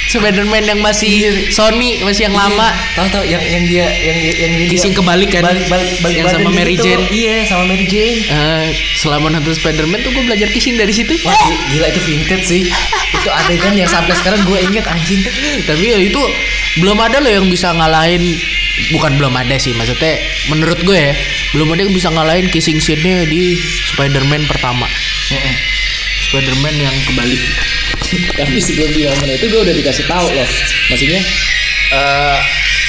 [0.06, 1.12] Spider-Man yang masih
[1.48, 5.42] Sony masih yang lama Tahu tahu yang yang dia yang yang dia Kissing kebalik kan?
[5.42, 6.86] Balik balik balik Yang sama Mary gitu.
[6.86, 7.04] Jane.
[7.10, 8.18] Iya, sama Mary Jane.
[8.22, 8.66] Eh,
[8.96, 12.62] selama nonton Spider-Man tuh gue belajar kissing dari situ Wah, gi- gila itu vintage sih.
[13.12, 15.20] itu adegan yang sampai sekarang gue inget anjing.
[15.64, 16.22] tapi ya itu
[16.76, 18.22] belum ada loh yang bisa ngalahin
[18.88, 21.12] bukan belum ada sih maksudnya menurut gue ya
[21.56, 23.56] belum ada yang bisa ngalahin kissing scene-nya di
[23.96, 24.84] Spider-Man pertama
[26.28, 27.40] Spider-Man yang kebalik
[28.36, 30.48] Tapi sebelum di itu gue udah dikasih tahu loh.
[30.92, 31.20] Maksudnya
[31.86, 32.38] eh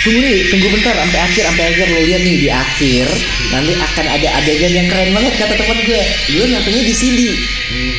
[0.05, 3.07] tunggu nih, tunggu bentar sampai akhir, sampai akhir lo lihat nih di akhir
[3.51, 6.01] nanti akan ada adegan yang keren banget kata teman gue.
[6.33, 7.19] Gue nontonnya di CD.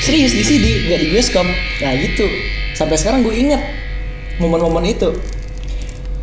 [0.03, 1.47] Serius di CD, nggak di bioskop.
[1.83, 2.27] Nah gitu.
[2.77, 3.63] Sampai sekarang gue inget
[4.39, 5.11] momen-momen itu.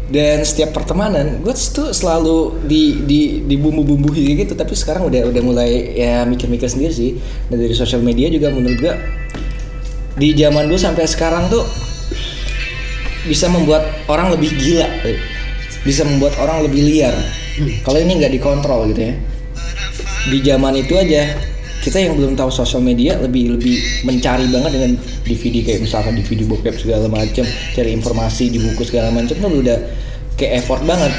[0.06, 4.54] Dan setiap pertemanan, gue tuh selalu di di di bumbu-bumbu gitu.
[4.54, 7.12] Tapi sekarang udah udah mulai ya mikir-mikir sendiri sih.
[7.50, 8.94] Dan dari sosial media juga menurut gue
[10.16, 11.66] di zaman dulu sampai sekarang tuh
[13.26, 14.88] bisa membuat orang lebih gila,
[15.82, 17.18] bisa membuat orang lebih liar.
[17.82, 19.14] Kalau ini nggak dikontrol gitu ya.
[20.30, 21.34] Di zaman itu aja
[21.86, 23.78] kita yang belum tahu sosial media lebih lebih
[24.10, 29.14] mencari banget dengan DVD kayak misalkan DVD bokep segala macam, cari informasi di buku segala
[29.14, 29.78] macam tuh udah
[30.34, 31.14] kayak effort banget.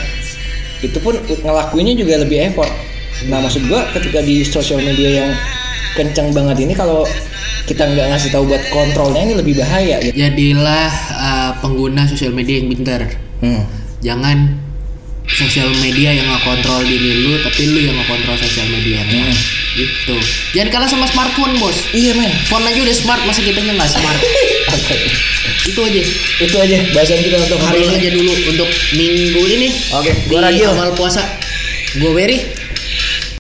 [0.83, 2.75] Itu pun ngelakuinnya juga lebih effort.
[3.31, 5.31] Nah maksud gua ketika di sosial media yang
[5.95, 7.07] kencang banget ini kalau
[7.67, 10.15] kita nggak ngasih tahu buat kontrolnya ini lebih bahaya gitu.
[10.15, 13.03] jadilah uh, pengguna sosial media yang pintar
[13.37, 13.69] Hmm.
[14.01, 14.66] jangan
[15.29, 19.37] sosial media yang ngekontrol diri lu tapi lu yang ngekontrol sosial media yang lain.
[19.75, 20.17] gitu
[20.55, 22.33] jangan kalah sama smartphone bos Iya men.
[22.47, 24.17] phone aja udah smart masa kita nggak smart
[25.69, 26.03] itu aja
[26.39, 27.97] Itu aja bahasan kita untuk hari hari ini.
[27.99, 30.71] aja dulu untuk minggu ini Oke, di gua Ragil.
[30.95, 31.23] puasa
[31.93, 32.39] gue Berry